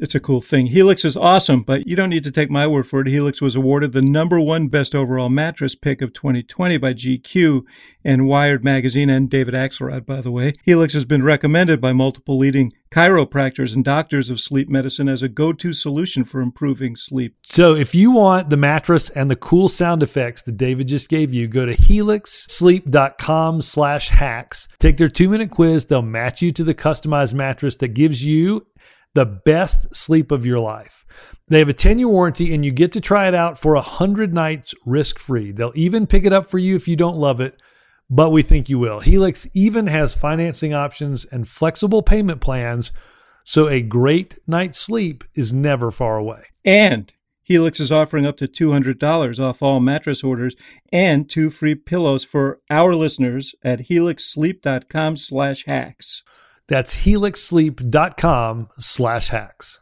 [0.00, 0.66] it's a cool thing.
[0.66, 3.06] Helix is awesome, but you don't need to take my word for it.
[3.06, 7.62] Helix was awarded the number one best overall mattress pick of 2020 by GQ
[8.02, 10.54] and Wired Magazine and David Axelrod, by the way.
[10.64, 15.28] Helix has been recommended by multiple leading chiropractors and doctors of sleep medicine as a
[15.28, 17.36] go-to solution for improving sleep.
[17.44, 21.34] So if you want the mattress and the cool sound effects that David just gave
[21.34, 24.66] you, go to helixsleep.com slash hacks.
[24.78, 25.86] Take their two-minute quiz.
[25.86, 28.66] They'll match you to the customized mattress that gives you
[29.14, 31.04] the best sleep of your life.
[31.48, 34.32] They have a 10 year warranty and you get to try it out for 100
[34.32, 35.52] nights risk free.
[35.52, 37.60] They'll even pick it up for you if you don't love it,
[38.08, 39.00] but we think you will.
[39.00, 42.92] Helix even has financing options and flexible payment plans,
[43.44, 46.44] so a great night's sleep is never far away.
[46.64, 50.54] And Helix is offering up to $200 off all mattress orders
[50.92, 56.22] and two free pillows for our listeners at helixsleep.com slash hacks.
[56.70, 59.80] That's helixsleep.com slash hacks.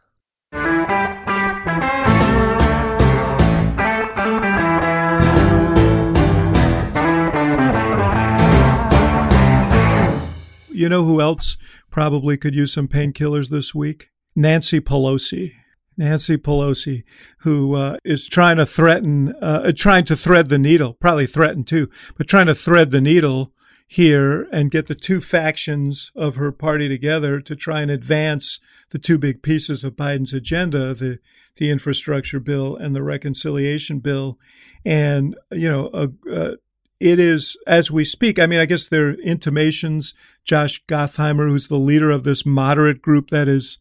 [10.71, 11.57] You know who else
[11.91, 14.09] probably could use some painkillers this week?
[14.35, 15.51] Nancy Pelosi.
[15.95, 17.03] Nancy Pelosi,
[17.41, 21.87] who uh, is trying to threaten, uh, trying to thread the needle, probably threatened too,
[22.17, 23.53] but trying to thread the needle
[23.91, 28.59] here and get the two factions of her party together to try and advance
[28.91, 31.17] the two big pieces of Biden's agenda, the
[31.55, 34.37] the infrastructure bill and the reconciliation bill.
[34.85, 36.51] And you know, uh, uh,
[36.99, 38.37] it is as we speak.
[38.37, 40.13] I mean, I guess there are intimations.
[40.45, 43.79] Josh Gottheimer, who's the leader of this moderate group that is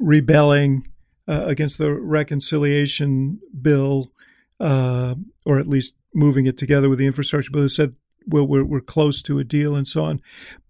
[0.00, 0.88] rebelling
[1.28, 4.10] uh, against the reconciliation bill,
[4.58, 7.94] uh, or at least moving it together with the infrastructure bill, said
[8.26, 10.20] well, we're, we're close to a deal and so on.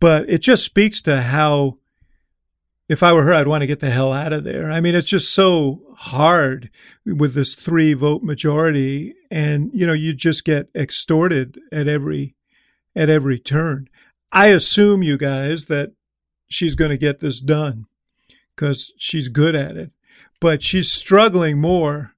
[0.01, 1.75] But it just speaks to how,
[2.89, 4.71] if I were her, I'd want to get the hell out of there.
[4.71, 6.71] I mean, it's just so hard
[7.07, 12.35] with this three vote majority, and you know, you just get extorted at every
[12.95, 13.89] at every turn.
[14.33, 15.93] I assume you guys that
[16.49, 17.87] she's going to get this done
[18.55, 19.93] because she's good at it,
[20.41, 22.15] but she's struggling more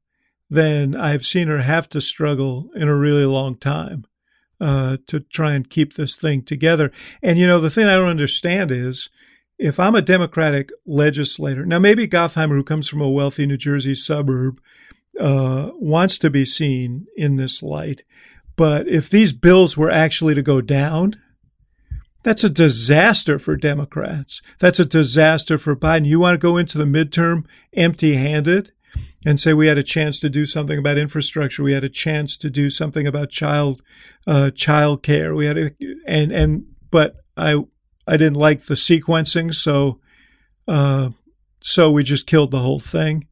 [0.50, 4.06] than I've seen her have to struggle in a really long time
[4.60, 6.90] uh, to try and keep this thing together.
[7.22, 9.10] And, you know, the thing I don't understand is
[9.58, 13.94] if I'm a Democratic legislator, now maybe Gottheimer, who comes from a wealthy New Jersey
[13.94, 14.60] suburb,
[15.18, 18.02] uh, wants to be seen in this light.
[18.56, 21.14] But if these bills were actually to go down,
[22.22, 24.42] that's a disaster for Democrats.
[24.58, 26.06] That's a disaster for Biden.
[26.06, 28.72] You want to go into the midterm empty handed?
[29.26, 31.64] And say we had a chance to do something about infrastructure.
[31.64, 33.82] We had a chance to do something about child
[34.24, 35.34] uh, child care.
[35.34, 35.70] We had a,
[36.06, 37.64] and and but I
[38.06, 40.00] I didn't like the sequencing, so
[40.68, 41.10] uh,
[41.60, 43.26] so we just killed the whole thing.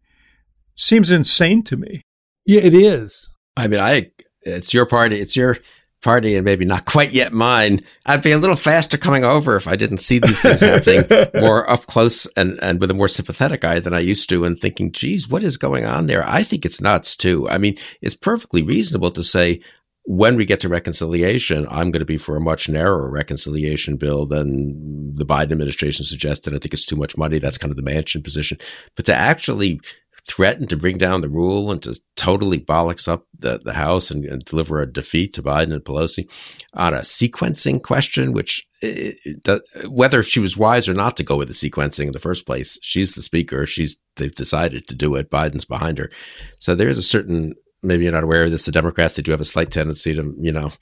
[0.74, 2.03] Seems insane to me.
[2.45, 3.30] Yeah, it is.
[3.57, 4.11] I mean, I
[4.42, 5.20] it's your party.
[5.20, 5.59] It's your
[6.05, 9.66] party and maybe not quite yet mine, I'd be a little faster coming over if
[9.66, 13.64] I didn't see these things happening more up close and, and with a more sympathetic
[13.64, 16.24] eye than I used to and thinking, geez, what is going on there?
[16.28, 17.48] I think it's nuts too.
[17.48, 19.61] I mean, it's perfectly reasonable to say,
[20.07, 24.26] when we get to reconciliation, I'm going to be for a much narrower reconciliation bill
[24.26, 26.52] than the Biden administration suggested.
[26.52, 27.38] I think it's too much money.
[27.38, 28.59] That's kind of the Manchin position.
[28.96, 29.80] But to actually
[30.27, 34.25] threatened to bring down the rule and to totally bollocks up the, the House and,
[34.25, 36.29] and deliver a defeat to Biden and Pelosi
[36.72, 41.37] on a sequencing question, which it, it, whether she was wise or not to go
[41.37, 43.66] with the sequencing in the first place, she's the speaker.
[43.66, 45.31] She's they've decided to do it.
[45.31, 46.11] Biden's behind her,
[46.59, 47.55] so there is a certain
[47.85, 48.64] maybe you're not aware of this.
[48.64, 50.72] The Democrats, they do have a slight tendency to, you know,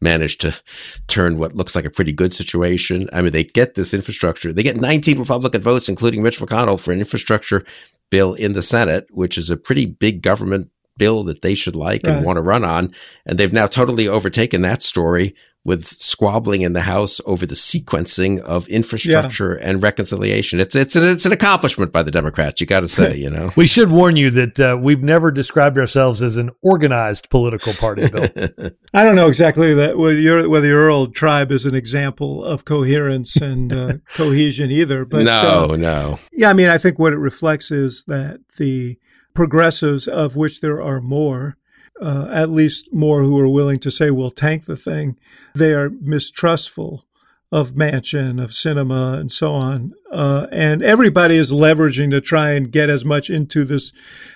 [0.00, 0.58] manage to
[1.06, 3.08] turn what looks like a pretty good situation.
[3.12, 4.52] I mean, they get this infrastructure.
[4.52, 7.64] They get 19 Republican votes, including Mitch McConnell, for an infrastructure
[8.10, 12.02] bill in the Senate, which is a pretty big government bill that they should like
[12.04, 12.16] right.
[12.16, 12.92] and want to run on.
[13.26, 15.34] And they've now totally overtaken that story
[15.66, 19.68] with squabbling in the House over the sequencing of infrastructure yeah.
[19.68, 20.60] and reconciliation.
[20.60, 22.60] It's it's an, it's an accomplishment by the Democrats.
[22.60, 23.50] You got to say, you know.
[23.56, 28.08] we should warn you that uh, we've never described ourselves as an organized political party.
[28.08, 28.28] Bill,
[28.94, 32.64] I don't know exactly that whether your whether your old tribe is an example of
[32.64, 35.04] coherence and uh, cohesion either.
[35.04, 36.18] But no, uh, no.
[36.32, 38.98] Yeah, I mean, I think what it reflects is that the
[39.34, 41.58] progressives, of which there are more,
[42.00, 45.16] uh, at least more who are willing to say we'll tank the thing.
[45.54, 47.06] They are mistrustful
[47.52, 49.94] of Manchin, of Sinema, and so on.
[50.10, 53.92] Uh, and everybody is leveraging to try and get as much into this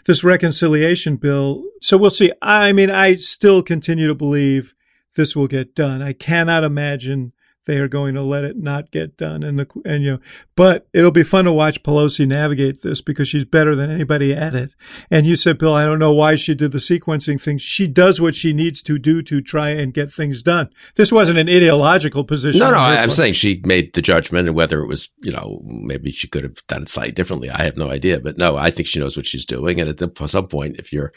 [0.07, 1.65] this reconciliation bill.
[1.83, 2.33] So we'll see.
[2.41, 4.75] I mean, I still continue to believe
[5.17, 6.03] this will get done.
[6.03, 7.33] I cannot imagine
[7.71, 9.45] they are going to let it not get done.
[9.45, 10.18] And the and you know,
[10.57, 14.57] but it'll be fun to watch Pelosi navigate this because she's better than anybody at
[14.57, 14.75] it.
[15.09, 17.59] And you said, Bill, I don't know why she did the sequencing thing.
[17.59, 20.71] She does what she needs to do to try and get things done.
[20.97, 22.59] This wasn't an ideological position.
[22.59, 23.12] No, no, I'm point.
[23.12, 26.66] saying she made the judgment, and whether it was, you know, maybe she could have
[26.66, 27.51] done it slightly differently.
[27.51, 29.81] I have no idea, but no, I think she knows what she's doing.
[29.81, 31.12] And at the, some point, if you're,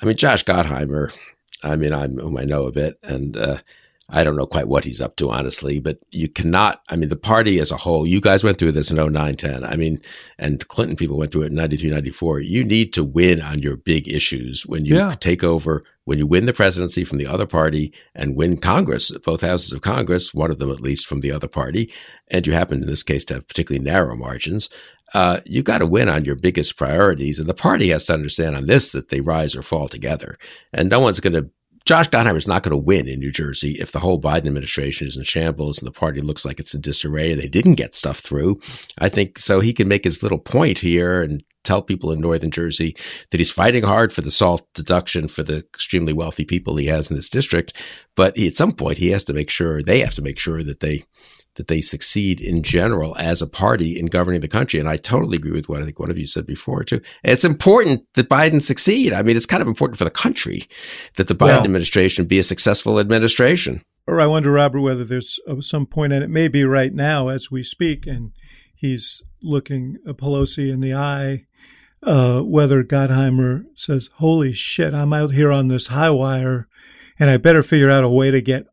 [0.00, 1.12] I mean, Josh Gottheimer,
[1.64, 3.36] I mean, I'm whom I know a bit, and.
[3.36, 3.58] uh
[4.12, 7.16] I don't know quite what he's up to, honestly, but you cannot, I mean, the
[7.16, 9.64] party as a whole, you guys went through this in 09, 10.
[9.64, 10.00] I mean,
[10.38, 12.40] and Clinton people went through it in 93, 94.
[12.40, 15.14] You need to win on your big issues when you yeah.
[15.18, 19.42] take over, when you win the presidency from the other party and win Congress, both
[19.42, 21.92] houses of Congress, one of them at least from the other party.
[22.28, 24.68] And you happen in this case to have particularly narrow margins.
[25.14, 27.38] Uh, you got to win on your biggest priorities.
[27.38, 30.38] And the party has to understand on this that they rise or fall together.
[30.72, 31.50] And no one's going to
[31.90, 35.08] Josh Gottheimer is not going to win in New Jersey if the whole Biden administration
[35.08, 37.96] is in shambles and the party looks like it's in disarray and they didn't get
[37.96, 38.60] stuff through.
[38.98, 42.52] I think so he can make his little point here and tell people in northern
[42.52, 42.94] Jersey
[43.32, 47.10] that he's fighting hard for the SALT deduction for the extremely wealthy people he has
[47.10, 47.72] in his district.
[48.14, 50.78] But at some point, he has to make sure they have to make sure that
[50.78, 51.02] they
[51.56, 54.78] that they succeed in general as a party in governing the country.
[54.78, 57.00] And I totally agree with what I think one of you said before too.
[57.24, 59.12] It's important that Biden succeed.
[59.12, 60.68] I mean, it's kind of important for the country
[61.16, 63.82] that the Biden well, administration be a successful administration.
[64.06, 67.28] Or I wonder, Robert, whether there's uh, some point, and it may be right now
[67.28, 68.32] as we speak, and
[68.74, 71.46] he's looking Pelosi in the eye,
[72.02, 76.66] uh, whether Gottheimer says, "Holy shit, I'm out here on this high wire,
[77.18, 78.66] and I better figure out a way to get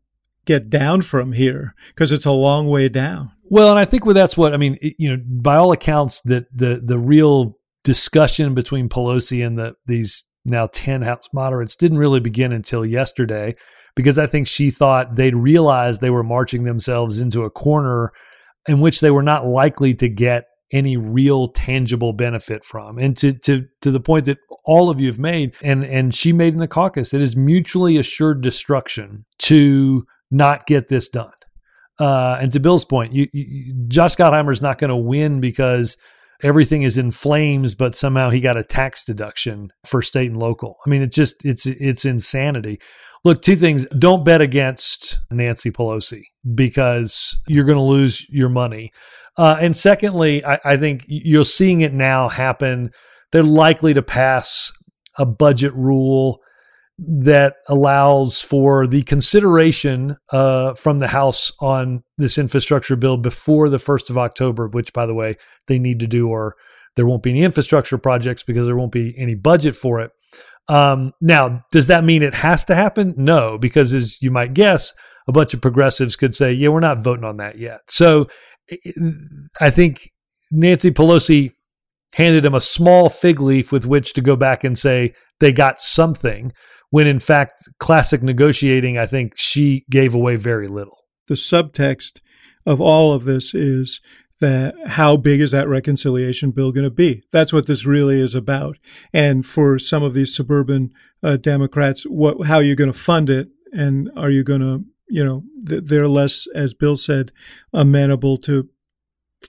[0.48, 4.36] get down from here because it's a long way down." Well, and I think that's
[4.36, 4.76] what I mean.
[4.80, 10.24] You know, by all accounts, that the the real discussion between Pelosi and the these
[10.44, 13.54] now ten House moderates didn't really begin until yesterday
[13.94, 18.12] because I think she thought they'd realized they were marching themselves into a corner
[18.68, 22.98] in which they were not likely to get any real tangible benefit from.
[22.98, 26.32] And to to to the point that all of you have made and and she
[26.32, 31.32] made in the caucus, it is mutually assured destruction to not get this done.
[31.98, 35.96] Uh, and to Bill's point, you, you, Josh Gottheimer is not going to win because
[36.42, 40.76] everything is in flames, but somehow he got a tax deduction for state and local.
[40.86, 42.78] I mean, it's just it's it's insanity.
[43.24, 43.84] Look, two things.
[43.86, 46.22] Don't bet against Nancy Pelosi
[46.54, 48.92] because you're going to lose your money.
[49.36, 52.90] Uh, and secondly, I, I think you're seeing it now happen.
[53.32, 54.72] They're likely to pass
[55.16, 56.40] a budget rule
[56.98, 63.76] that allows for the consideration uh, from the House on this infrastructure bill before the
[63.76, 65.36] 1st of October, which, by the way,
[65.68, 66.56] they need to do, or
[66.96, 70.10] there won't be any infrastructure projects because there won't be any budget for it.
[70.68, 73.14] Um, now, does that mean it has to happen?
[73.16, 74.92] No, because as you might guess,
[75.28, 77.80] a bunch of progressives could say, yeah, we're not voting on that yet.
[77.88, 78.26] So
[79.60, 80.10] I think
[80.50, 81.52] Nancy Pelosi
[82.14, 85.80] handed him a small fig leaf with which to go back and say they got
[85.80, 86.52] something,
[86.90, 91.04] when in fact, classic negotiating, I think she gave away very little.
[91.26, 92.20] The subtext
[92.66, 94.00] of all of this is
[94.40, 97.22] that how big is that reconciliation bill going to be?
[97.32, 98.78] That's what this really is about.
[99.12, 103.28] And for some of these suburban uh, Democrats, what, how are you going to fund
[103.30, 103.48] it?
[103.72, 107.32] And are you going to, you know, they're less, as Bill said,
[107.72, 108.68] amenable to,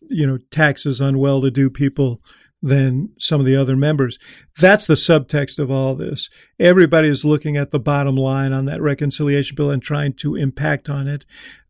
[0.09, 2.19] you know, taxes on well-to-do people
[2.61, 4.19] than some of the other members.
[4.59, 6.29] That's the subtext of all this.
[6.59, 10.89] Everybody is looking at the bottom line on that reconciliation bill and trying to impact
[10.89, 11.25] on it.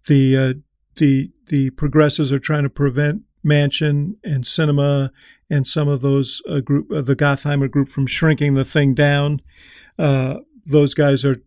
[0.08, 0.54] The uh,
[0.96, 5.12] the the progressives are trying to prevent Manchin and Sinema
[5.50, 9.42] and some of those uh, group, uh, the Gottheimer group, from shrinking the thing down.
[9.98, 11.38] Uh, those guys are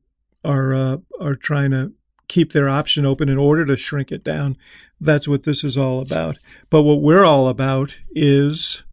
[0.45, 1.93] are uh, are trying to
[2.29, 4.57] keep their option open in order to shrink it down.
[5.01, 6.39] That's what this is all about.
[6.71, 8.85] But what we're all about is.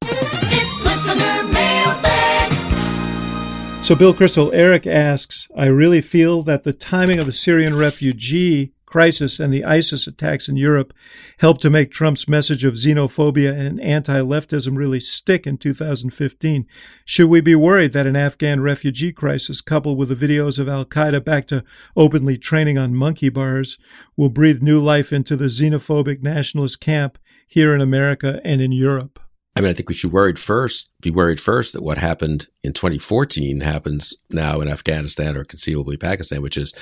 [3.89, 8.71] So, Bill Kristol, Eric asks, I really feel that the timing of the Syrian refugee
[8.85, 10.93] crisis and the ISIS attacks in Europe
[11.39, 16.67] helped to make Trump's message of xenophobia and anti leftism really stick in 2015.
[17.03, 20.85] Should we be worried that an Afghan refugee crisis, coupled with the videos of Al
[20.85, 21.63] Qaeda back to
[21.95, 23.79] openly training on monkey bars,
[24.15, 27.17] will breathe new life into the xenophobic nationalist camp
[27.47, 29.19] here in America and in Europe?
[29.55, 32.71] I mean, I think we should worried first, be worried first that what happened in
[32.71, 36.73] 2014 happens now in Afghanistan or conceivably Pakistan, which is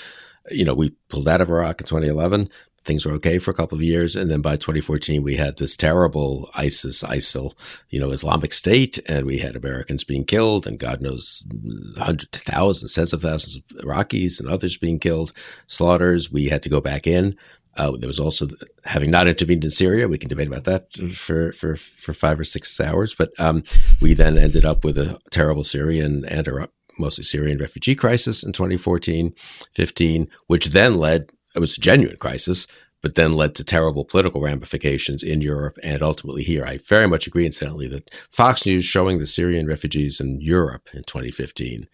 [0.51, 2.49] you know, we pulled out of Iraq in 2011.
[2.83, 4.15] Things were okay for a couple of years.
[4.15, 7.53] And then by 2014, we had this terrible ISIS, ISIL,
[7.89, 11.43] you know, Islamic State, and we had Americans being killed, and God knows,
[11.97, 15.33] hundreds, thousands, tens of thousands of Iraqis and others being killed,
[15.67, 16.31] slaughters.
[16.31, 17.35] We had to go back in.
[17.77, 18.47] Uh, there was also
[18.85, 20.07] having not intervened in Syria.
[20.07, 23.13] We can debate about that for for for five or six hours.
[23.13, 23.63] But um,
[24.01, 28.51] we then ended up with a terrible Syrian and Iraq, mostly Syrian refugee crisis in
[28.51, 29.33] 2014,
[29.75, 32.67] 15, which then led, it was a genuine crisis,
[33.01, 36.65] but then led to terrible political ramifications in Europe and ultimately here.
[36.65, 41.03] I very much agree, incidentally, that Fox News showing the Syrian refugees in Europe in
[41.03, 41.87] 2015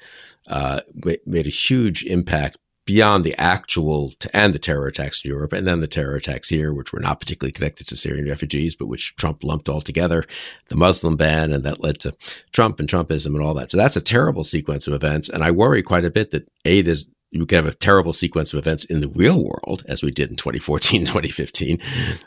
[0.47, 0.81] uh,
[1.25, 5.79] made a huge impact beyond the actual and the terror attacks in Europe and then
[5.79, 9.43] the terror attacks here, which were not particularly connected to Syrian refugees, but which Trump
[9.43, 10.23] lumped all together,
[10.67, 12.15] the Muslim ban, and that led to
[12.51, 13.71] Trump and Trumpism and all that.
[13.71, 15.29] So that's a terrible sequence of events.
[15.29, 18.53] And I worry quite a bit that A, there's you can have a terrible sequence
[18.53, 21.79] of events in the real world, as we did in 2014, 2015,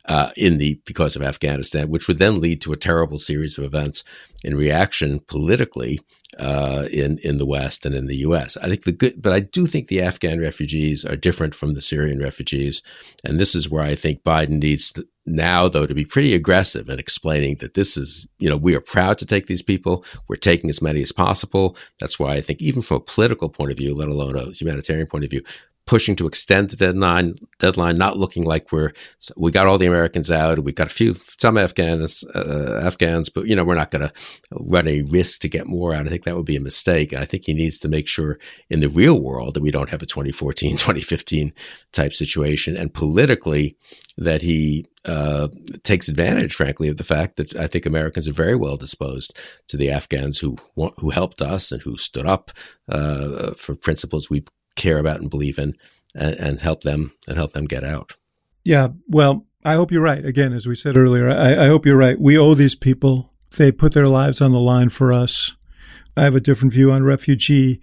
[0.07, 3.63] uh, in the because of Afghanistan, which would then lead to a terrible series of
[3.63, 4.03] events
[4.43, 6.01] in reaction politically
[6.39, 8.57] uh, in in the West and in the U.S.
[8.57, 11.81] I think the good, but I do think the Afghan refugees are different from the
[11.81, 12.83] Syrian refugees,
[13.25, 16.89] and this is where I think Biden needs to now, though, to be pretty aggressive
[16.89, 20.05] in explaining that this is, you know, we are proud to take these people.
[20.29, 21.77] We're taking as many as possible.
[22.01, 25.09] That's why I think, even from a political point of view, let alone a humanitarian
[25.09, 25.43] point of view,
[25.87, 28.93] pushing to extend the deadline, deadline, not looking like we're
[29.37, 30.59] we got all the Americans out.
[30.59, 34.13] We got a few some Afghans, uh, Afghans, but you know we're not going to
[34.53, 36.07] run a risk to get more out.
[36.07, 37.13] I think that would be a mistake.
[37.13, 39.91] And I think he needs to make sure in the real world that we don't
[39.91, 41.53] have a 2014, 2015
[41.93, 43.77] type situation, and politically
[44.19, 45.49] that he uh,
[45.85, 49.77] takes advantage, frankly, of the fact that I think Americans are very well disposed to
[49.77, 52.51] the Afghans who who helped us and who stood up
[52.89, 54.45] uh, for principles we
[54.77, 55.75] care about and believe in
[56.15, 58.15] and, and help them and help them get out.
[58.65, 60.25] Yeah, well, I hope you're right.
[60.25, 62.21] Again, as we said earlier, I, I, hope you're right.
[62.21, 63.33] We owe these people.
[63.57, 65.57] They put their lives on the line for us.
[66.17, 67.81] I have a different view on refugee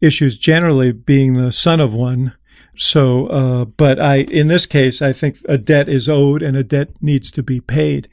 [0.00, 2.34] issues generally being the son of one.
[2.76, 6.64] So, uh, but I, in this case, I think a debt is owed and a
[6.64, 8.08] debt needs to be paid.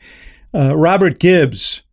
[0.53, 1.83] Uh, Robert Gibbs,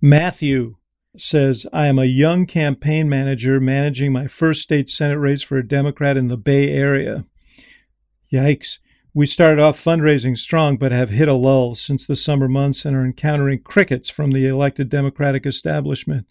[0.00, 0.76] Matthew,
[1.16, 5.66] says, I am a young campaign manager managing my first state Senate race for a
[5.66, 7.24] Democrat in the Bay Area.
[8.32, 8.78] Yikes.
[9.14, 12.96] We started off fundraising strong, but have hit a lull since the summer months and
[12.96, 16.26] are encountering crickets from the elected Democratic establishment.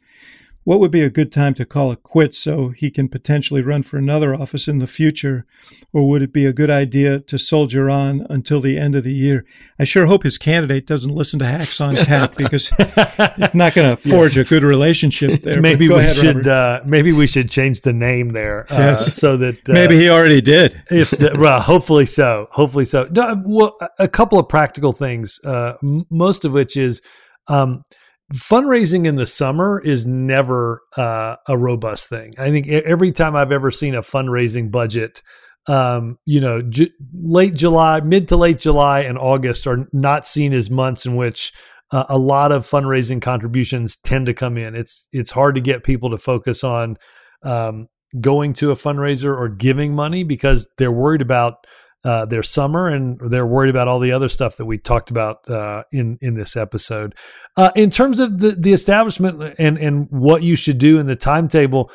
[0.64, 3.82] What would be a good time to call it quits so he can potentially run
[3.82, 5.46] for another office in the future?
[5.92, 9.14] Or would it be a good idea to soldier on until the end of the
[9.14, 9.44] year?
[9.80, 13.90] I sure hope his candidate doesn't listen to Hacks on Tap because it's not going
[13.90, 14.44] to forge yeah.
[14.44, 15.60] a good relationship there.
[15.62, 19.18] Maybe we ahead, should uh, maybe we should change the name there uh, yes.
[19.18, 20.80] so that uh, maybe he already did.
[20.92, 22.48] if the, well, hopefully so.
[22.52, 23.08] Hopefully so.
[23.10, 27.02] No, well, a couple of practical things, uh, most of which is.
[27.48, 27.84] Um,
[28.34, 32.34] fundraising in the summer is never uh, a robust thing.
[32.38, 35.22] I think every time I've ever seen a fundraising budget,
[35.68, 40.54] um, you know, j- late July, mid to late July and August are not seen
[40.54, 41.54] as months in which
[41.92, 44.76] uh, a lot of fundraising contributions tend to come in.
[44.76, 46.98] It's it's hard to get people to focus on
[47.44, 47.88] um,
[48.20, 51.66] going to a fundraiser or giving money because they're worried about
[52.04, 55.48] uh, their summer, and they're worried about all the other stuff that we talked about
[55.50, 57.16] uh, in in this episode.
[57.58, 61.16] Uh, in terms of the the establishment and and what you should do in the
[61.16, 61.92] timetable,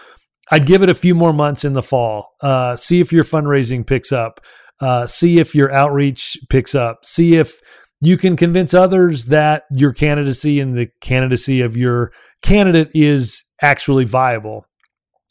[0.50, 2.34] I'd give it a few more months in the fall.
[2.40, 4.40] Uh, see if your fundraising picks up.
[4.78, 7.04] Uh, see if your outreach picks up.
[7.04, 7.60] See if
[8.00, 14.04] you can convince others that your candidacy and the candidacy of your candidate is actually
[14.04, 14.66] viable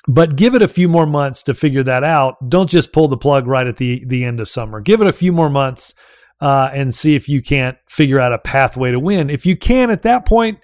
[0.08, 2.50] but give it a few more months to figure that out.
[2.50, 4.82] Don't just pull the plug right at the the end of summer.
[4.82, 5.94] Give it a few more months
[6.42, 9.30] uh, and see if you can't figure out a pathway to win.
[9.30, 10.60] If you can, at that point,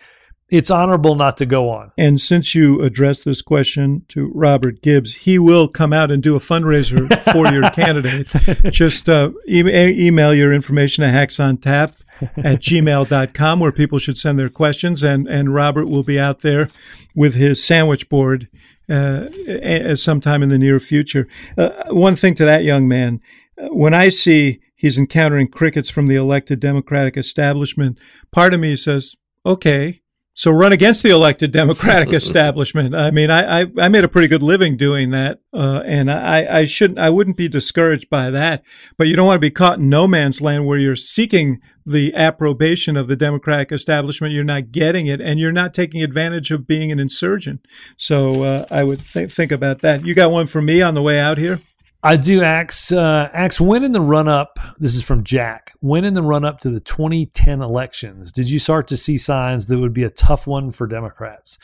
[0.50, 1.94] it's honorable not to go on.
[1.98, 6.36] And since you addressed this question to Robert Gibbs, he will come out and do
[6.36, 8.72] a fundraiser for your candidate.
[8.74, 14.50] Just uh, e- email your information to hacksontap at gmail.com where people should send their
[14.50, 15.04] questions.
[15.04, 16.70] And, and Robert will be out there
[17.16, 18.50] with his sandwich board
[18.90, 21.28] uh, sometime in the near future.
[21.58, 23.22] Uh, one thing to that young man,
[23.58, 27.98] uh, when I see he's encountering crickets from the elected Democratic establishment,
[28.32, 29.16] part of me says,
[29.46, 30.01] okay,
[30.34, 32.96] so run against the elected Democratic establishment.
[32.96, 36.60] I mean, I, I, I, made a pretty good living doing that, uh, and I,
[36.60, 38.64] I shouldn't, I wouldn't be discouraged by that.
[38.98, 42.16] But you don't want to be caught in no man's land where you're seeking the
[42.16, 44.34] approbation of the Democratic establishment.
[44.34, 47.66] You're not getting it, and you're not taking advantage of being an insurgent.
[47.98, 50.06] So uh, I would th- think about that.
[50.06, 51.60] You got one for me on the way out here.
[52.04, 52.92] I do, Axe.
[52.92, 56.44] Uh, Axe, when in the run up, this is from Jack, when in the run
[56.44, 60.10] up to the 2010 elections, did you start to see signs that would be a
[60.10, 61.60] tough one for Democrats?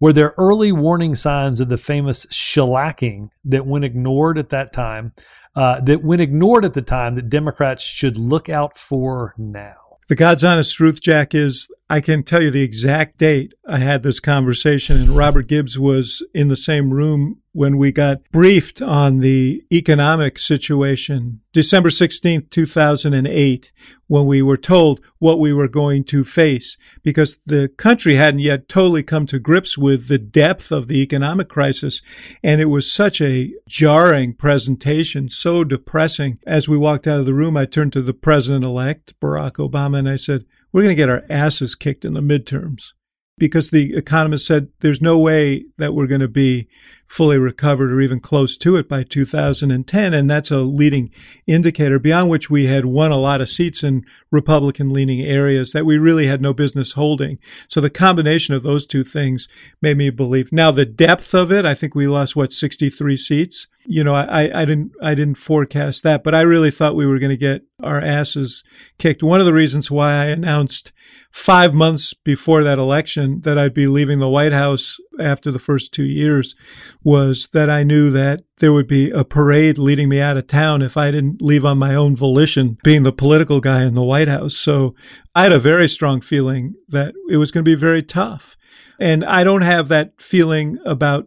[0.00, 5.12] Were there early warning signs of the famous shellacking that, when ignored at that time,
[5.54, 9.74] uh, that when ignored at the time, that Democrats should look out for now?
[10.08, 14.02] The God's honest truth, Jack, is I can tell you the exact date I had
[14.02, 19.18] this conversation, and Robert Gibbs was in the same room when we got briefed on
[19.18, 21.40] the economic situation.
[21.52, 23.72] December 16th, 2008,
[24.06, 28.68] when we were told what we were going to face, because the country hadn't yet
[28.68, 32.00] totally come to grips with the depth of the economic crisis.
[32.42, 36.38] And it was such a jarring presentation, so depressing.
[36.46, 39.98] As we walked out of the room, I turned to the president elect, Barack Obama,
[39.98, 42.92] and I said, we're going to get our asses kicked in the midterms
[43.38, 46.68] because the economists said there's no way that we're going to be
[47.06, 50.14] fully recovered or even close to it by 2010.
[50.14, 51.10] And that's a leading
[51.46, 55.84] indicator beyond which we had won a lot of seats in Republican leaning areas that
[55.84, 57.38] we really had no business holding.
[57.68, 59.48] So the combination of those two things
[59.80, 60.52] made me believe.
[60.52, 63.66] Now, the depth of it, I think we lost, what, 63 seats?
[63.84, 67.18] You know, I, I didn't I didn't forecast that, but I really thought we were
[67.18, 68.62] going to get our asses
[68.98, 69.22] kicked.
[69.22, 70.92] One of the reasons why I announced
[71.30, 75.92] five months before that election that I'd be leaving the White House after the first
[75.92, 76.54] two years
[77.02, 80.82] was that I knew that there would be a parade leading me out of town
[80.82, 84.28] if I didn't leave on my own volition, being the political guy in the White
[84.28, 84.56] House.
[84.56, 84.94] So
[85.34, 88.56] I had a very strong feeling that it was going to be very tough.
[89.00, 91.26] And I don't have that feeling about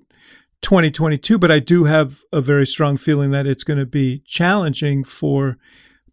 [0.65, 5.03] 2022, but I do have a very strong feeling that it's going to be challenging
[5.03, 5.59] for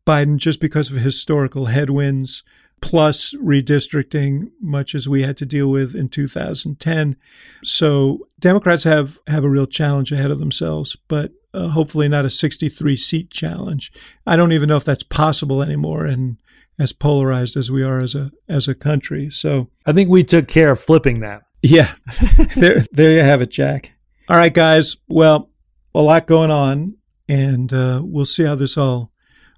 [0.07, 2.44] Biden just because of historical headwinds,
[2.82, 7.16] plus redistricting, much as we had to deal with in 2010.
[7.64, 12.30] So Democrats have, have a real challenge ahead of themselves, but uh, hopefully not a
[12.30, 13.90] 63 seat challenge.
[14.26, 16.05] I don't even know if that's possible anymore.
[16.05, 16.36] And
[16.78, 19.30] as polarized as we are as a as a country.
[19.30, 21.42] So I think we took care of flipping that.
[21.62, 21.92] Yeah.
[22.57, 23.92] there there you have it, Jack.
[24.28, 24.96] All right, guys.
[25.08, 25.50] Well,
[25.94, 26.96] a lot going on,
[27.28, 29.10] and uh, we'll see how this all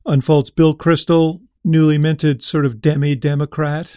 [0.07, 0.51] unfolds.
[0.51, 3.97] Bill Kristol, newly minted sort of demi Democrat.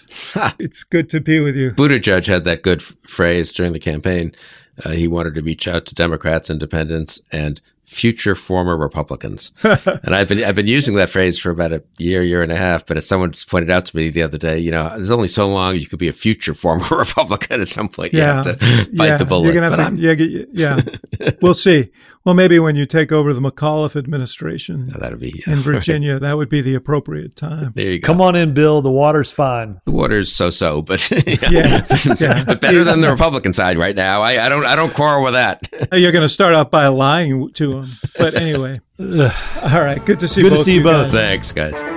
[0.60, 1.72] it's good to be with you.
[1.72, 4.34] Buttigieg had that good f- phrase during the campaign.
[4.84, 9.54] Uh, he wanted to reach out to Democrats, independents, and future former Republicans.
[9.64, 12.56] and I've been I've been using that phrase for about a year, year and a
[12.56, 12.86] half.
[12.86, 15.48] But as someone pointed out to me the other day, you know, there's only so
[15.48, 17.62] long you could be a future former Republican.
[17.62, 18.20] At some point, yeah.
[18.20, 19.18] you have to bite yeah.
[19.18, 19.46] the bullet.
[19.46, 21.32] You're gonna have to, yeah, yeah.
[21.42, 21.90] we'll see.
[22.28, 26.36] Well, maybe when you take over the McAuliffe administration oh, that'd be in Virginia, that
[26.36, 27.72] would be the appropriate time.
[27.74, 28.06] There you go.
[28.06, 28.82] Come on in, Bill.
[28.82, 29.80] The water's fine.
[29.86, 31.10] The water's so-so, but
[31.50, 31.86] yeah,
[32.20, 32.44] yeah.
[32.44, 34.24] but better than the Republican side right now.
[34.24, 35.70] I, I don't I don't quarrel with that.
[35.94, 38.82] You're going to start off by lying to him, but anyway.
[39.00, 40.06] All right.
[40.06, 40.42] Good to see.
[40.42, 41.14] Good both to see you both.
[41.14, 41.14] guys.
[41.14, 41.97] Thanks, guys.